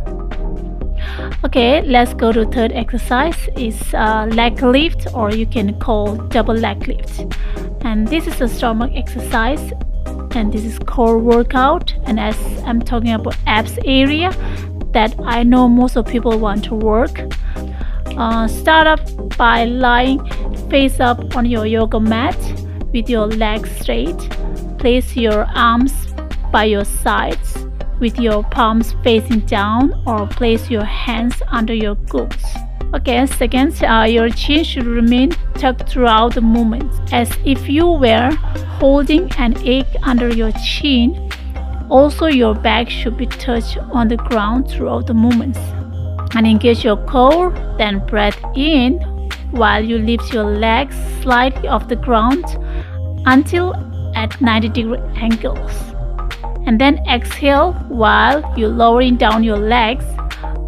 Okay 1.44 1.82
let's 1.82 2.14
go 2.14 2.32
to 2.32 2.44
third 2.46 2.72
exercise. 2.72 3.48
Is 3.56 3.94
uh, 3.94 4.26
leg 4.30 4.62
lift 4.62 5.06
or 5.14 5.32
you 5.32 5.46
can 5.46 5.78
call 5.78 6.16
double 6.16 6.54
leg 6.54 6.86
lift. 6.86 7.36
And 7.84 8.06
this 8.08 8.26
is 8.26 8.40
a 8.40 8.48
stomach 8.48 8.92
exercise. 8.94 9.72
And 10.34 10.52
this 10.52 10.64
is 10.64 10.78
core 10.78 11.18
workout. 11.18 11.94
And 12.04 12.18
as 12.20 12.36
i'm 12.64 12.80
talking 12.80 13.12
about 13.12 13.36
abs 13.46 13.78
area 13.84 14.30
that 14.92 15.14
i 15.24 15.42
know 15.42 15.68
most 15.68 15.96
of 15.96 16.06
people 16.06 16.38
want 16.38 16.64
to 16.64 16.74
work. 16.74 17.20
Uh, 18.16 18.46
start 18.46 18.86
up 18.86 19.00
by 19.38 19.64
lying 19.64 20.20
face 20.68 21.00
up 21.00 21.34
on 21.34 21.46
your 21.46 21.66
yoga 21.66 21.98
mat 21.98 22.36
with 22.92 23.08
your 23.08 23.26
legs 23.26 23.70
straight. 23.80 24.18
Place 24.78 25.16
your 25.16 25.44
arms 25.54 25.92
by 26.50 26.64
your 26.64 26.84
sides 26.84 27.62
with 28.02 28.18
your 28.18 28.42
palms 28.42 28.94
facing 29.04 29.40
down 29.46 29.94
or 30.06 30.26
place 30.26 30.68
your 30.68 30.84
hands 30.84 31.40
under 31.48 31.72
your 31.72 31.94
glutes. 31.94 32.44
Okay, 32.92 33.24
second, 33.26 33.72
uh, 33.84 34.02
your 34.02 34.28
chin 34.28 34.64
should 34.64 34.86
remain 34.86 35.30
tucked 35.54 35.88
throughout 35.88 36.34
the 36.34 36.40
movement 36.40 36.92
as 37.12 37.30
if 37.46 37.68
you 37.68 37.86
were 37.86 38.30
holding 38.80 39.30
an 39.38 39.56
egg 39.66 39.86
under 40.02 40.28
your 40.34 40.50
chin. 40.66 41.30
Also, 41.88 42.26
your 42.26 42.54
back 42.54 42.90
should 42.90 43.16
be 43.16 43.26
touched 43.26 43.78
on 43.78 44.08
the 44.08 44.16
ground 44.16 44.68
throughout 44.68 45.06
the 45.06 45.14
movements. 45.14 45.60
And 46.34 46.46
engage 46.46 46.84
your 46.84 46.96
core, 47.06 47.50
then 47.78 48.04
breathe 48.06 48.34
in 48.56 48.98
while 49.52 49.84
you 49.84 49.98
lift 49.98 50.32
your 50.32 50.44
legs 50.44 50.96
slightly 51.20 51.68
off 51.68 51.86
the 51.88 51.96
ground 51.96 52.44
until 53.26 53.74
at 54.14 54.40
90 54.40 54.68
degree 54.68 54.98
angles. 55.16 55.72
And 56.66 56.80
then 56.80 56.98
exhale 57.08 57.72
while 57.88 58.42
you're 58.56 58.68
lowering 58.68 59.16
down 59.16 59.42
your 59.42 59.58
legs 59.58 60.04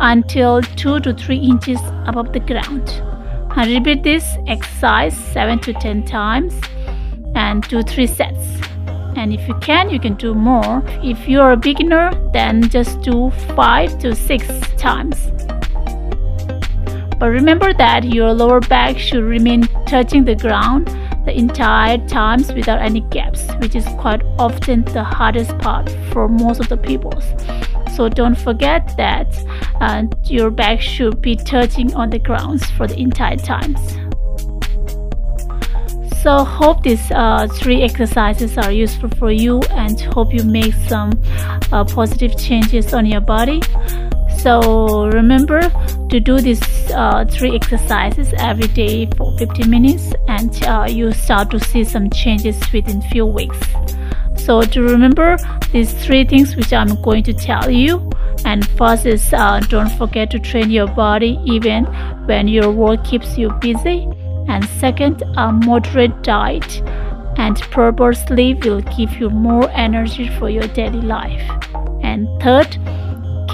until 0.00 0.60
2 0.62 1.00
to 1.00 1.14
3 1.14 1.36
inches 1.36 1.80
above 2.06 2.32
the 2.32 2.40
ground. 2.40 2.88
And 3.56 3.70
repeat 3.70 4.02
this 4.02 4.36
exercise 4.46 5.16
7 5.16 5.60
to 5.60 5.72
10 5.72 6.04
times 6.04 6.60
and 7.34 7.62
do 7.68 7.82
3 7.82 8.06
sets. 8.06 8.60
And 9.16 9.32
if 9.32 9.46
you 9.46 9.54
can, 9.60 9.90
you 9.90 10.00
can 10.00 10.14
do 10.14 10.34
more. 10.34 10.82
If 11.02 11.28
you're 11.28 11.52
a 11.52 11.56
beginner, 11.56 12.10
then 12.32 12.68
just 12.68 13.00
do 13.02 13.30
5 13.54 13.98
to 14.00 14.14
6 14.14 14.46
times. 14.76 15.30
But 17.20 17.30
remember 17.30 17.72
that 17.74 18.04
your 18.04 18.32
lower 18.32 18.60
back 18.60 18.98
should 18.98 19.22
remain 19.22 19.62
touching 19.86 20.24
the 20.24 20.34
ground 20.34 20.88
the 21.24 21.36
entire 21.36 21.98
times 22.06 22.52
without 22.52 22.80
any 22.80 23.00
gaps, 23.00 23.46
which 23.60 23.74
is 23.74 23.84
quite 23.98 24.22
often 24.38 24.84
the 24.84 25.04
hardest 25.04 25.56
part 25.58 25.90
for 26.12 26.28
most 26.28 26.60
of 26.60 26.68
the 26.68 26.76
people. 26.76 27.12
So 27.94 28.08
don't 28.08 28.36
forget 28.36 28.96
that 28.96 29.28
your 30.24 30.50
back 30.50 30.80
should 30.80 31.20
be 31.20 31.36
touching 31.36 31.94
on 31.94 32.10
the 32.10 32.18
grounds 32.18 32.68
for 32.70 32.86
the 32.86 32.98
entire 32.98 33.36
times. 33.36 33.80
so 36.24 36.42
hope 36.42 36.82
these 36.82 37.10
uh, 37.10 37.46
three 37.46 37.82
exercises 37.82 38.56
are 38.56 38.72
useful 38.72 39.10
for 39.18 39.30
you 39.30 39.60
and 39.72 40.00
hope 40.00 40.32
you 40.32 40.42
make 40.42 40.72
some 40.88 41.12
uh, 41.70 41.84
positive 41.84 42.34
changes 42.38 42.94
on 42.94 43.04
your 43.04 43.20
body 43.20 43.60
so 44.44 45.06
remember 45.06 45.62
to 46.10 46.20
do 46.20 46.38
these 46.38 46.60
uh, 46.90 47.24
three 47.24 47.54
exercises 47.54 48.34
every 48.36 48.68
day 48.68 49.06
for 49.16 49.34
15 49.38 49.70
minutes 49.70 50.12
and 50.28 50.62
uh, 50.66 50.86
you 50.86 51.12
start 51.12 51.50
to 51.50 51.58
see 51.58 51.82
some 51.82 52.10
changes 52.10 52.60
within 52.70 53.00
few 53.00 53.24
weeks. 53.24 53.58
So 54.36 54.60
to 54.60 54.82
remember 54.82 55.38
these 55.72 55.94
three 55.94 56.26
things 56.26 56.56
which 56.56 56.74
i'm 56.74 57.00
going 57.00 57.22
to 57.22 57.32
tell 57.32 57.70
you 57.70 58.10
and 58.44 58.68
first 58.76 59.06
is 59.06 59.32
uh, 59.32 59.60
don't 59.60 59.90
forget 59.96 60.30
to 60.32 60.38
train 60.38 60.70
your 60.70 60.88
body 60.88 61.40
even 61.46 61.86
when 62.26 62.46
your 62.46 62.70
work 62.70 63.02
keeps 63.02 63.38
you 63.38 63.48
busy. 63.62 64.06
And 64.48 64.62
second 64.78 65.22
a 65.38 65.52
moderate 65.52 66.22
diet 66.22 66.82
and 67.38 67.58
proper 67.70 68.12
sleep 68.12 68.66
will 68.66 68.82
give 68.82 69.18
you 69.18 69.30
more 69.30 69.70
energy 69.70 70.28
for 70.38 70.50
your 70.50 70.68
daily 70.68 71.00
life. 71.00 71.50
And 72.02 72.28
third 72.42 72.76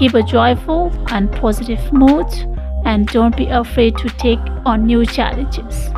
keep 0.00 0.14
a 0.14 0.22
joyful 0.22 0.90
and 1.08 1.30
positive 1.30 1.92
mood 1.92 2.26
and 2.86 3.06
don't 3.08 3.36
be 3.36 3.44
afraid 3.48 3.94
to 3.98 4.08
take 4.16 4.38
on 4.64 4.86
new 4.86 5.04
challenges. 5.04 5.90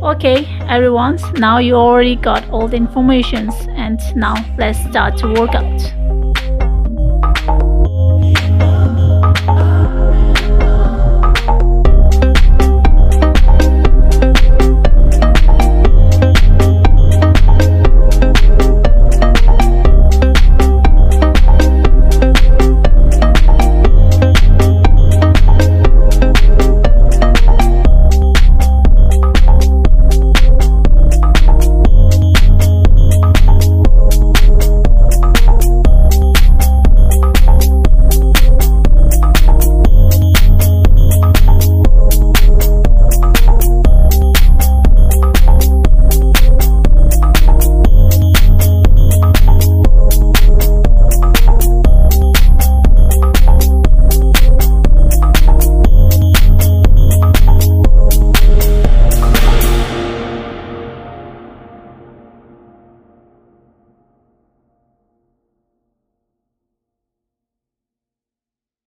Okay 0.00 0.46
everyone 0.68 1.18
now 1.34 1.58
you 1.58 1.74
already 1.74 2.16
got 2.16 2.48
all 2.48 2.66
the 2.68 2.76
informations 2.76 3.54
and 3.76 4.00
now 4.16 4.34
let's 4.56 4.78
start 4.88 5.18
to 5.18 5.26
work 5.34 5.54
out 5.54 5.97